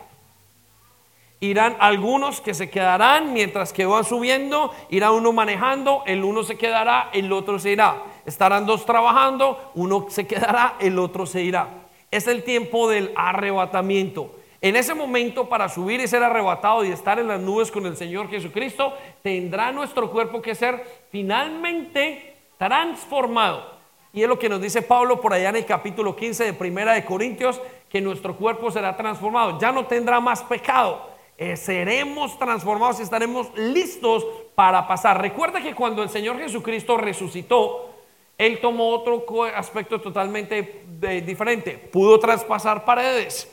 [1.40, 6.58] Irán algunos que se quedarán mientras que van subiendo, irá uno manejando, el uno se
[6.58, 8.02] quedará, el otro se irá.
[8.26, 11.68] Estarán dos trabajando, uno se quedará, el otro se irá.
[12.10, 14.34] Es el tiempo del arrebatamiento.
[14.60, 17.96] En ese momento, para subir y ser arrebatado y estar en las nubes con el
[17.96, 23.78] Señor Jesucristo, tendrá nuestro cuerpo que ser finalmente transformado.
[24.12, 26.94] Y es lo que nos dice Pablo por allá en el capítulo 15 de Primera
[26.94, 29.60] de Corintios, que nuestro cuerpo será transformado.
[29.60, 31.17] Ya no tendrá más pecado.
[31.40, 34.26] Eh, seremos transformados y estaremos listos
[34.56, 35.20] para pasar.
[35.20, 37.90] Recuerda que cuando el Señor Jesucristo resucitó,
[38.36, 39.24] Él tomó otro
[39.54, 41.78] aspecto totalmente eh, diferente.
[41.78, 43.48] Pudo traspasar paredes.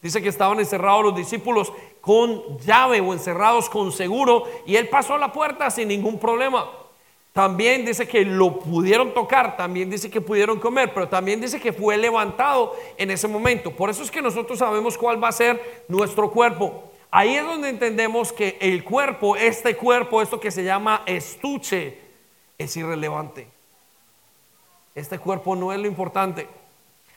[0.00, 5.18] Dice que estaban encerrados los discípulos con llave o encerrados con seguro y Él pasó
[5.18, 6.70] la puerta sin ningún problema.
[7.32, 11.72] También dice que lo pudieron tocar, también dice que pudieron comer, pero también dice que
[11.72, 13.72] fue levantado en ese momento.
[13.72, 16.92] Por eso es que nosotros sabemos cuál va a ser nuestro cuerpo.
[17.10, 21.98] Ahí es donde entendemos que el cuerpo, este cuerpo, esto que se llama estuche,
[22.58, 23.48] es irrelevante.
[24.94, 26.48] Este cuerpo no es lo importante.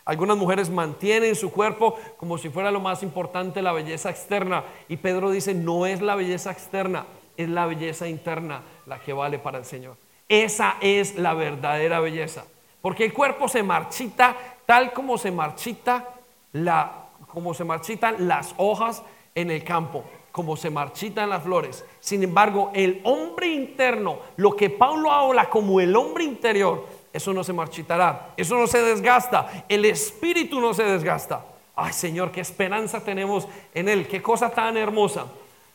[0.05, 4.63] Algunas mujeres mantienen su cuerpo como si fuera lo más importante la belleza externa.
[4.87, 7.05] Y Pedro dice, no es la belleza externa,
[7.37, 9.97] es la belleza interna la que vale para el Señor.
[10.27, 12.45] Esa es la verdadera belleza.
[12.81, 14.35] Porque el cuerpo se marchita
[14.65, 16.09] tal como se marchita
[16.53, 19.03] la, como se marchitan las hojas
[19.35, 21.85] en el campo, como se marchitan las flores.
[21.99, 27.43] Sin embargo, el hombre interno, lo que Pablo habla como el hombre interior, eso no
[27.43, 31.45] se marchitará, eso no se desgasta, el espíritu no se desgasta.
[31.75, 35.25] Ay Señor, qué esperanza tenemos en Él, qué cosa tan hermosa.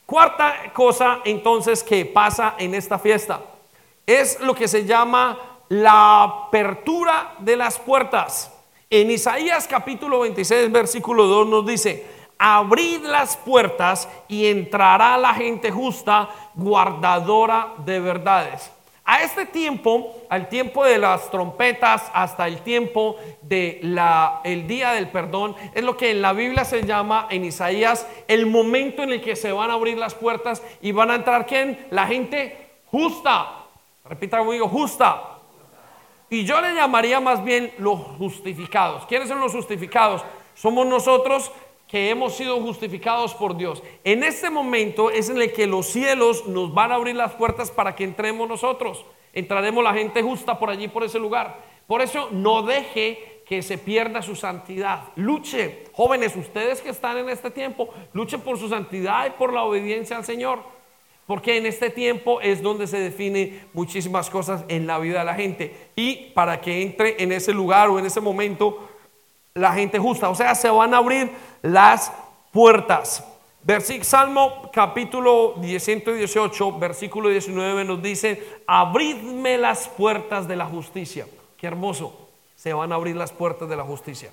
[0.06, 3.40] Cuarta cosa entonces que pasa en esta fiesta
[4.06, 5.38] es lo que se llama
[5.68, 8.52] la apertura de las puertas.
[8.90, 12.06] En Isaías capítulo 26, versículo 2 nos dice,
[12.38, 18.70] abrid las puertas y entrará la gente justa, guardadora de verdades.
[19.06, 24.92] A este tiempo, al tiempo de las trompetas, hasta el tiempo de la el día
[24.92, 29.12] del perdón, es lo que en la Biblia se llama en Isaías el momento en
[29.12, 31.86] el que se van a abrir las puertas y van a entrar quién?
[31.90, 33.66] La gente justa.
[34.06, 35.34] Repita conmigo, justa.
[36.30, 39.04] Y yo le llamaría más bien los justificados.
[39.04, 40.24] ¿Quiénes son los justificados?
[40.54, 41.52] Somos nosotros
[41.94, 43.80] que hemos sido justificados por Dios.
[44.02, 47.70] En este momento es en el que los cielos nos van a abrir las puertas
[47.70, 49.06] para que entremos nosotros.
[49.32, 51.56] Entraremos la gente justa por allí, por ese lugar.
[51.86, 55.04] Por eso no deje que se pierda su santidad.
[55.14, 59.62] Luche, jóvenes, ustedes que están en este tiempo, luchen por su santidad y por la
[59.62, 60.64] obediencia al Señor.
[61.28, 65.34] Porque en este tiempo es donde se define muchísimas cosas en la vida de la
[65.36, 65.90] gente.
[65.94, 68.88] Y para que entre en ese lugar o en ese momento
[69.54, 70.28] la gente justa.
[70.28, 71.30] O sea, se van a abrir
[71.62, 72.12] las
[72.50, 73.24] puertas.
[73.62, 81.26] Versículo, Salmo capítulo 118, versículo 19 nos dice, abridme las puertas de la justicia.
[81.56, 84.32] Qué hermoso, se van a abrir las puertas de la justicia.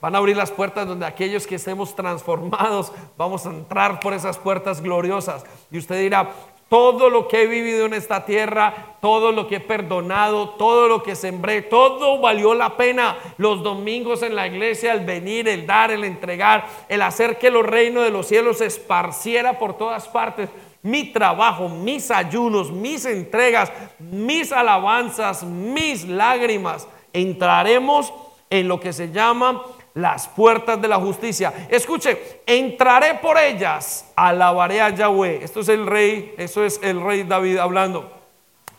[0.00, 4.38] Van a abrir las puertas donde aquellos que estemos transformados vamos a entrar por esas
[4.38, 5.44] puertas gloriosas.
[5.70, 6.32] Y usted dirá,
[6.70, 11.02] todo lo que he vivido en esta tierra, todo lo que he perdonado, todo lo
[11.02, 13.16] que sembré, todo valió la pena.
[13.38, 17.66] Los domingos en la iglesia, el venir, el dar, el entregar, el hacer que los
[17.66, 20.48] reinos de los cielos se esparciera por todas partes.
[20.80, 26.86] Mi trabajo, mis ayunos, mis entregas, mis alabanzas, mis lágrimas.
[27.12, 28.14] Entraremos
[28.48, 29.60] en lo que se llama
[29.94, 31.66] las puertas de la justicia.
[31.68, 35.42] Escuche, entraré por ellas, alabaré a Yahweh.
[35.42, 38.10] Esto es el rey, eso es el rey David hablando.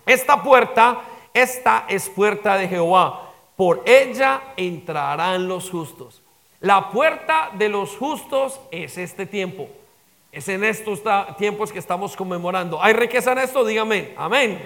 [0.05, 1.01] Esta puerta,
[1.33, 3.29] esta es puerta de Jehová.
[3.55, 6.21] Por ella entrarán los justos.
[6.59, 9.67] La puerta de los justos es este tiempo.
[10.31, 11.01] Es en estos
[11.37, 12.81] tiempos que estamos conmemorando.
[12.81, 13.65] ¿Hay riqueza en esto?
[13.65, 14.13] Dígame.
[14.15, 14.61] Amén.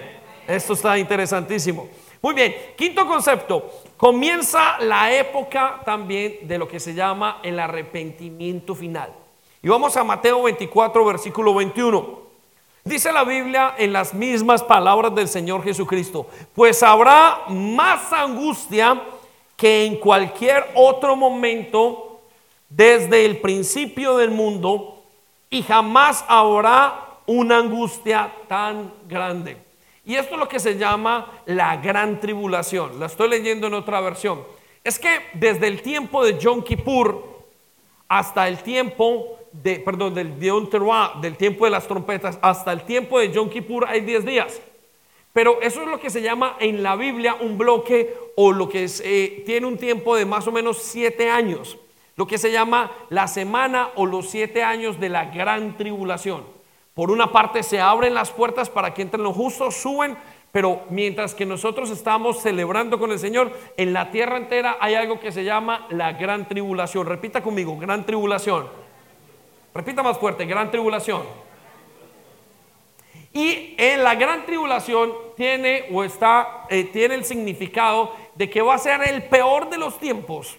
[0.46, 1.88] Esto está interesantísimo.
[2.22, 3.70] Muy bien, quinto concepto.
[3.96, 9.10] Comienza la época también de lo que se llama el arrepentimiento final.
[9.62, 12.20] Y vamos a Mateo 24, versículo 21.
[12.84, 19.02] Dice la Biblia en las mismas palabras del Señor Jesucristo, pues habrá más angustia
[19.56, 22.20] que en cualquier otro momento
[22.68, 25.02] desde el principio del mundo
[25.48, 29.65] y jamás habrá una angustia tan grande.
[30.06, 33.00] Y esto es lo que se llama la gran tribulación.
[33.00, 34.44] La estoy leyendo en otra versión.
[34.84, 37.24] Es que desde el tiempo de Yom Kippur
[38.06, 40.70] hasta el tiempo de, perdón, del Dion
[41.20, 44.62] del tiempo de las trompetas, hasta el tiempo de Yom Kippur hay 10 días.
[45.32, 48.86] Pero eso es lo que se llama en la Biblia un bloque o lo que
[49.02, 51.78] eh, tiene un tiempo de más o menos 7 años.
[52.14, 56.55] Lo que se llama la semana o los 7 años de la gran tribulación.
[56.96, 60.16] Por una parte se abren las puertas para que entren los justos, suben,
[60.50, 65.20] pero mientras que nosotros estamos celebrando con el Señor, en la tierra entera hay algo
[65.20, 67.06] que se llama la gran tribulación.
[67.06, 68.66] Repita conmigo, gran tribulación.
[69.74, 71.24] Repita más fuerte, gran tribulación.
[73.34, 78.74] Y en la gran tribulación tiene o está, eh, tiene el significado de que va
[78.74, 80.56] a ser el peor de los tiempos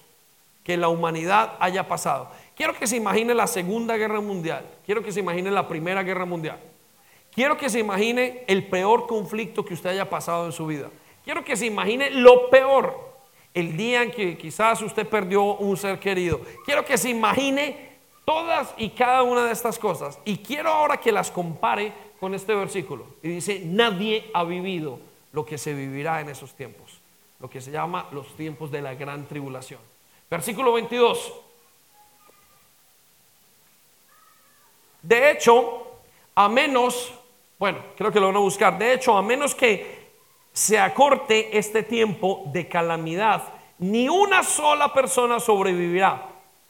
[0.64, 2.30] que la humanidad haya pasado.
[2.58, 4.66] Quiero que se imagine la Segunda Guerra Mundial.
[4.84, 6.60] Quiero que se imagine la Primera Guerra Mundial.
[7.32, 10.90] Quiero que se imagine el peor conflicto que usted haya pasado en su vida.
[11.24, 13.14] Quiero que se imagine lo peor,
[13.54, 16.42] el día en que quizás usted perdió un ser querido.
[16.66, 17.92] Quiero que se imagine
[18.26, 20.18] todas y cada una de estas cosas.
[20.26, 23.06] Y quiero ahora que las compare con este versículo.
[23.22, 25.00] Y dice, nadie ha vivido
[25.32, 27.00] lo que se vivirá en esos tiempos.
[27.40, 29.80] Lo que se llama los tiempos de la gran tribulación.
[30.28, 31.44] Versículo 22.
[35.02, 35.88] De hecho,
[36.36, 37.14] a menos
[37.58, 38.78] bueno, creo que lo van a buscar.
[38.78, 40.08] De hecho, a menos que
[40.54, 43.44] se acorte este tiempo de calamidad,
[43.80, 46.28] ni una sola persona sobrevivirá,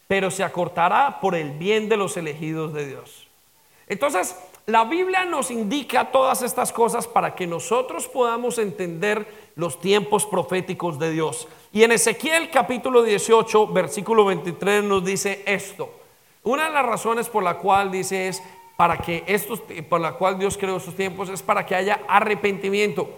[0.08, 3.28] pero se acortará por el bien de los elegidos de Dios.
[3.88, 10.26] Entonces, la Biblia nos indica todas estas cosas para que nosotros podamos entender los tiempos
[10.26, 11.48] proféticos de Dios.
[11.72, 15.90] Y en Ezequiel capítulo 18, versículo 23 nos dice esto.
[16.48, 18.42] Una de las razones por la cual dice es,
[18.78, 23.10] para que estos, por la cual Dios creó estos tiempos, es para que haya arrepentimiento.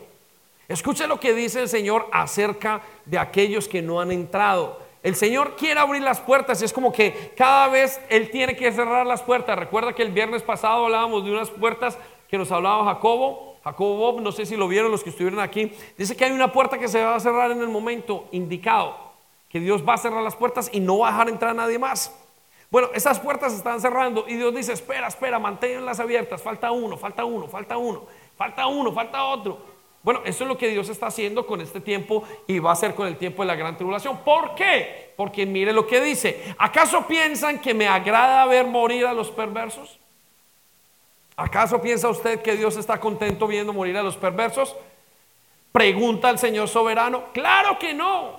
[0.68, 4.80] Escuche lo que dice el Señor acerca de aquellos que no han entrado.
[5.04, 8.72] El Señor quiere abrir las puertas y es como que cada vez Él tiene que
[8.72, 9.60] cerrar las puertas.
[9.60, 13.60] Recuerda que el viernes pasado hablábamos de unas puertas que nos hablaba Jacobo.
[13.64, 15.72] Jacobo Bob, no sé si lo vieron los que estuvieron aquí.
[16.00, 18.98] Dice que hay una puerta que se va a cerrar en el momento indicado.
[19.50, 21.78] Que Dios va a cerrar las puertas y no va a dejar entrar a nadie
[21.78, 22.12] más.
[22.72, 27.26] Bueno, esas puertas están cerrando y Dios dice, espera, espera, manténlas abiertas, falta uno, falta
[27.26, 28.06] uno, falta uno,
[28.38, 29.58] falta uno, falta otro.
[30.04, 32.96] Bueno, eso es lo que Dios está haciendo con este tiempo y va a hacer
[32.96, 34.20] con el tiempo de la gran tribulación.
[34.20, 35.14] ¿Por qué?
[35.18, 36.56] Porque mire lo que dice.
[36.58, 40.00] ¿Acaso piensan que me agrada ver morir a los perversos?
[41.36, 44.76] ¿Acaso piensa usted que Dios está contento viendo morir a los perversos?
[45.72, 47.26] Pregunta el Señor soberano.
[47.34, 48.39] Claro que no.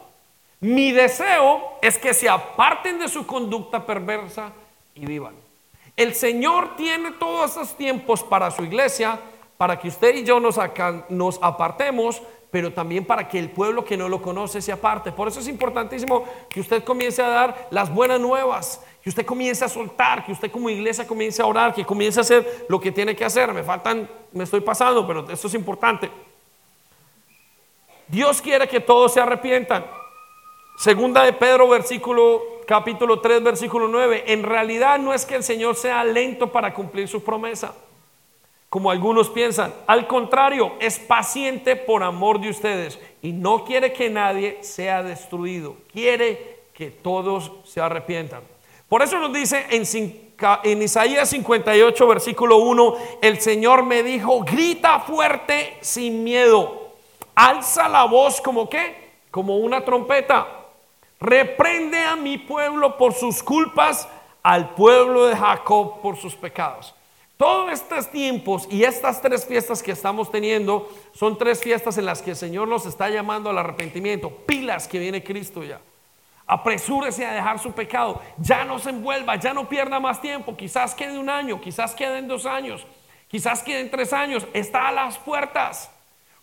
[0.61, 4.53] Mi deseo es que se aparten de su conducta perversa
[4.95, 5.35] y vivan.
[5.97, 9.19] El Señor tiene todos esos tiempos para su iglesia,
[9.57, 10.59] para que usted y yo nos,
[11.09, 15.13] nos apartemos, pero también para que el pueblo que no lo conoce se aparte.
[15.13, 19.65] Por eso es importantísimo que usted comience a dar las buenas nuevas, que usted comience
[19.65, 22.93] a soltar, que usted como iglesia comience a orar, que comience a hacer lo que
[22.93, 23.53] tiene que hacer.
[23.55, 26.11] Me faltan, me estoy pasando, pero esto es importante.
[28.09, 30.00] Dios quiere que todos se arrepientan.
[30.81, 34.25] Segunda de Pedro, versículo, capítulo 3, versículo 9.
[34.29, 37.75] En realidad no es que el Señor sea lento para cumplir su promesa,
[38.71, 39.75] como algunos piensan.
[39.87, 45.77] Al contrario, es paciente por amor de ustedes y no quiere que nadie sea destruido.
[45.93, 48.41] Quiere que todos se arrepientan.
[48.89, 55.77] Por eso nos dice en, Isaías 58, versículo 1, el Señor me dijo, grita fuerte
[55.83, 56.95] sin miedo.
[57.35, 59.11] Alza la voz como qué?
[59.31, 60.57] Como una trompeta
[61.21, 64.09] Reprende a mi pueblo por sus culpas,
[64.43, 66.95] al pueblo de Jacob por sus pecados.
[67.37, 72.23] Todos estos tiempos y estas tres fiestas que estamos teniendo son tres fiestas en las
[72.23, 74.31] que el Señor nos está llamando al arrepentimiento.
[74.31, 75.81] Pilas que viene Cristo ya.
[76.47, 78.21] Apresúrese a dejar su pecado.
[78.39, 80.57] Ya no se envuelva, ya no pierda más tiempo.
[80.57, 82.87] Quizás quede un año, quizás queden dos años,
[83.29, 84.47] quizás queden tres años.
[84.53, 85.91] Está a las puertas.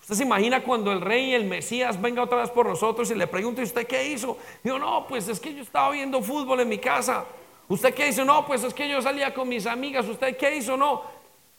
[0.08, 3.28] ¿Usted se imagina cuando el rey, el Mesías, venga otra vez por nosotros y le
[3.28, 4.38] pregunte, ¿usted qué hizo?
[4.64, 7.26] Digo, no, pues es que yo estaba viendo fútbol en mi casa.
[7.68, 8.24] ¿Usted qué hizo?
[8.24, 10.08] No, pues es que yo salía con mis amigas.
[10.08, 10.78] ¿Usted qué hizo?
[10.78, 11.02] No.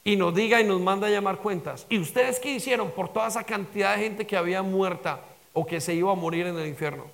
[0.02, 1.84] Y nos diga y nos manda a llamar cuentas.
[1.90, 5.20] ¿Y ustedes qué hicieron por toda esa cantidad de gente que había muerta
[5.52, 7.04] o que se iba a morir en el infierno?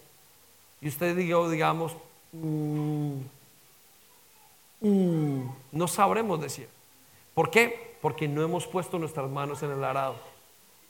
[0.81, 1.97] Y usted diga, digamos,
[2.31, 3.17] mm,
[4.83, 6.69] mm, no sabremos decir.
[7.35, 7.95] ¿Por qué?
[8.05, 10.17] porque no hemos puesto nuestras manos en el arado.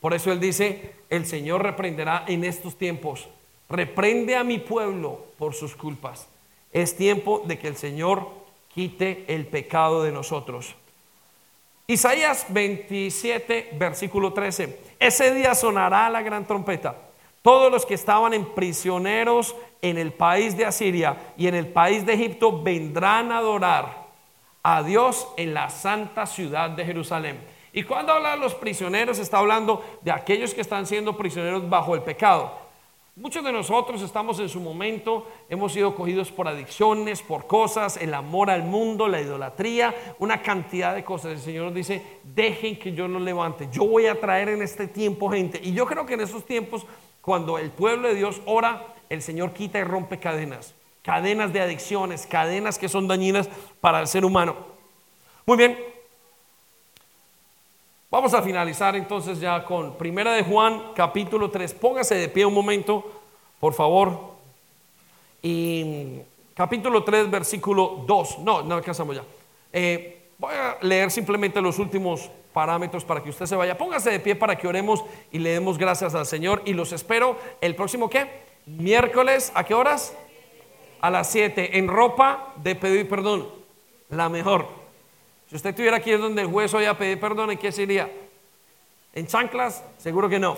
[0.05, 3.27] Por eso Él dice, el Señor reprenderá en estos tiempos,
[3.71, 6.29] reprende a mi pueblo por sus culpas.
[6.75, 8.29] Es tiempo de que el Señor
[8.69, 10.75] quite el pecado de nosotros.
[11.87, 14.79] Isaías 27, versículo 13.
[14.99, 16.97] Ese día sonará la gran trompeta.
[17.41, 22.05] Todos los que estaban en prisioneros en el país de Asiria y en el país
[22.05, 24.05] de Egipto vendrán a adorar
[24.63, 27.54] a Dios en la santa ciudad de Jerusalén.
[27.77, 31.97] Y cuando habla de los prisioneros, está hablando de aquellos que están siendo prisioneros bajo
[31.97, 32.53] el pecado.
[33.17, 38.15] Muchos de nosotros estamos en su momento, hemos sido cogidos por adicciones, por cosas, el
[38.15, 41.33] amor al mundo, la idolatría, una cantidad de cosas.
[41.33, 43.69] El Señor nos dice, dejen que yo los levante.
[43.73, 45.61] Yo voy a traer en este tiempo gente.
[45.61, 46.87] Y yo creo que en esos tiempos,
[47.21, 50.77] cuando el pueblo de Dios ora, el Señor quita y rompe cadenas.
[51.03, 53.49] Cadenas de adicciones, cadenas que son dañinas
[53.81, 54.55] para el ser humano.
[55.45, 55.77] Muy bien,
[58.15, 61.75] Vamos a finalizar entonces ya con Primera de Juan, capítulo 3.
[61.75, 63.11] Póngase de pie un momento,
[63.59, 64.37] por favor.
[65.43, 66.21] Y
[66.55, 68.39] capítulo 3, versículo 2.
[68.39, 69.25] No, no alcanzamos ya.
[69.73, 73.77] Eh, voy a leer simplemente los últimos parámetros para que usted se vaya.
[73.77, 76.63] Póngase de pie para que oremos y le demos gracias al Señor.
[76.65, 78.31] Y los espero el próximo qué?
[78.67, 80.15] Miércoles, ¿a qué horas?
[81.01, 83.49] A las 7, en ropa de pedir perdón.
[84.09, 84.84] La mejor.
[85.55, 88.11] Si usted estuviera aquí es donde el juez hoy a pedir perdón, ¿en qué sería?
[89.13, 89.85] ¿En chanclas?
[89.99, 90.57] Seguro que no.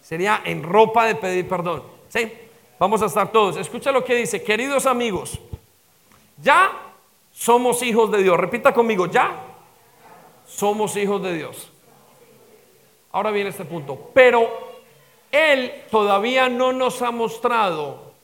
[0.00, 1.82] Sería en ropa de pedir perdón.
[2.08, 2.32] ¿Sí?
[2.78, 3.58] Vamos a estar todos.
[3.58, 5.38] Escucha lo que dice, queridos amigos,
[6.42, 6.72] ya
[7.30, 8.40] somos hijos de Dios.
[8.40, 9.30] Repita conmigo, ya
[10.46, 11.70] somos hijos de Dios.
[13.12, 14.10] Ahora viene este punto.
[14.14, 14.48] Pero
[15.30, 18.14] Él todavía no nos ha mostrado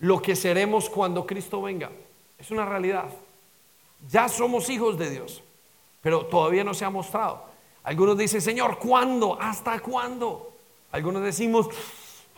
[0.00, 1.92] lo que seremos cuando Cristo venga.
[2.40, 3.06] Es una realidad.
[4.10, 5.42] Ya somos hijos de Dios,
[6.00, 7.44] pero todavía no se ha mostrado.
[7.82, 9.38] Algunos dicen, Señor, ¿cuándo?
[9.40, 10.52] ¿Hasta cuándo?
[10.92, 11.68] Algunos decimos,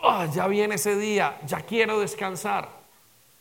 [0.03, 2.69] ah, ya viene ese día, ya quiero descansar.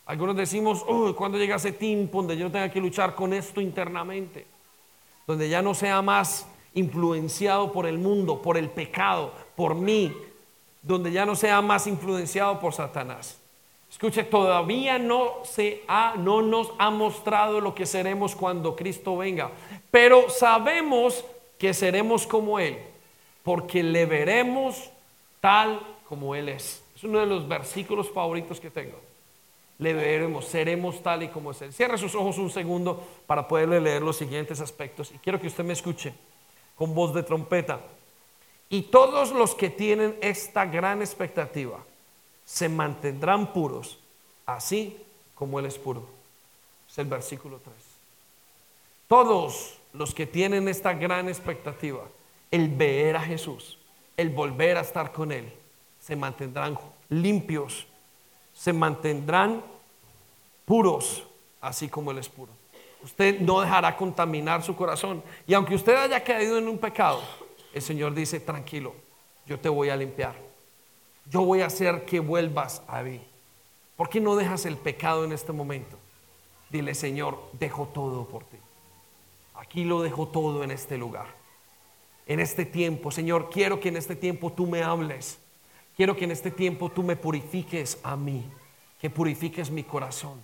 [0.06, 4.46] Algunos decimos, oh, ¿cuándo llega ese tiempo donde yo tenga que luchar con esto internamente?
[5.26, 10.16] Donde ya no sea más influenciado por el mundo, por el pecado, por mí,
[10.82, 13.40] donde ya no sea más influenciado por Satanás.
[13.96, 19.50] Escuche, todavía no se ha, no nos ha mostrado lo que seremos cuando Cristo venga,
[19.90, 21.24] pero sabemos
[21.58, 22.76] que seremos como Él,
[23.42, 24.90] porque le veremos
[25.40, 26.84] tal como Él es.
[26.94, 29.00] Es uno de los versículos favoritos que tengo.
[29.78, 31.72] Le veremos, seremos tal y como es Él.
[31.72, 35.10] Cierre sus ojos un segundo para poderle leer los siguientes aspectos.
[35.10, 36.12] Y quiero que usted me escuche
[36.74, 37.80] con voz de trompeta.
[38.68, 41.78] Y todos los que tienen esta gran expectativa,
[42.46, 43.98] se mantendrán puros,
[44.46, 44.96] así
[45.34, 46.08] como Él es puro.
[46.88, 47.74] Es el versículo 3.
[49.08, 52.02] Todos los que tienen esta gran expectativa,
[52.50, 53.78] el ver a Jesús,
[54.16, 55.52] el volver a estar con Él,
[56.00, 56.78] se mantendrán
[57.08, 57.86] limpios,
[58.54, 59.62] se mantendrán
[60.64, 61.24] puros,
[61.60, 62.52] así como Él es puro.
[63.02, 65.22] Usted no dejará contaminar su corazón.
[65.46, 67.20] Y aunque usted haya caído en un pecado,
[67.72, 68.94] el Señor dice, tranquilo,
[69.46, 70.45] yo te voy a limpiar
[71.30, 73.20] yo voy a hacer que vuelvas a mí.
[73.96, 75.96] ¿Por qué no dejas el pecado en este momento?
[76.70, 78.58] Dile, Señor, dejo todo por ti.
[79.54, 81.26] Aquí lo dejo todo en este lugar.
[82.26, 85.38] En este tiempo, Señor, quiero que en este tiempo tú me hables.
[85.96, 88.44] Quiero que en este tiempo tú me purifiques a mí,
[89.00, 90.40] que purifiques mi corazón.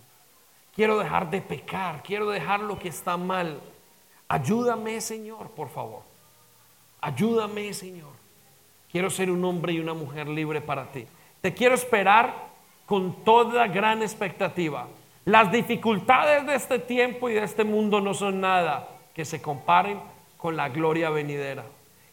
[0.74, 3.60] Quiero dejar de pecar, quiero dejar lo que está mal.
[4.28, 6.02] Ayúdame, Señor, por favor.
[7.02, 8.21] Ayúdame, Señor.
[8.92, 11.06] Quiero ser un hombre y una mujer libre para ti.
[11.40, 12.52] Te quiero esperar
[12.84, 14.86] con toda gran expectativa.
[15.24, 19.98] Las dificultades de este tiempo y de este mundo no son nada que se comparen
[20.36, 21.64] con la gloria venidera.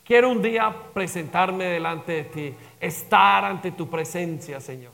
[0.06, 4.94] Quiero un día presentarme delante de ti, estar ante tu presencia, Señor,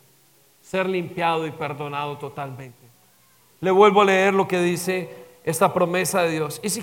[0.61, 2.85] ser limpiado y perdonado totalmente.
[3.61, 5.09] Le vuelvo a leer lo que dice
[5.43, 6.59] esta promesa de Dios.
[6.63, 6.81] Y si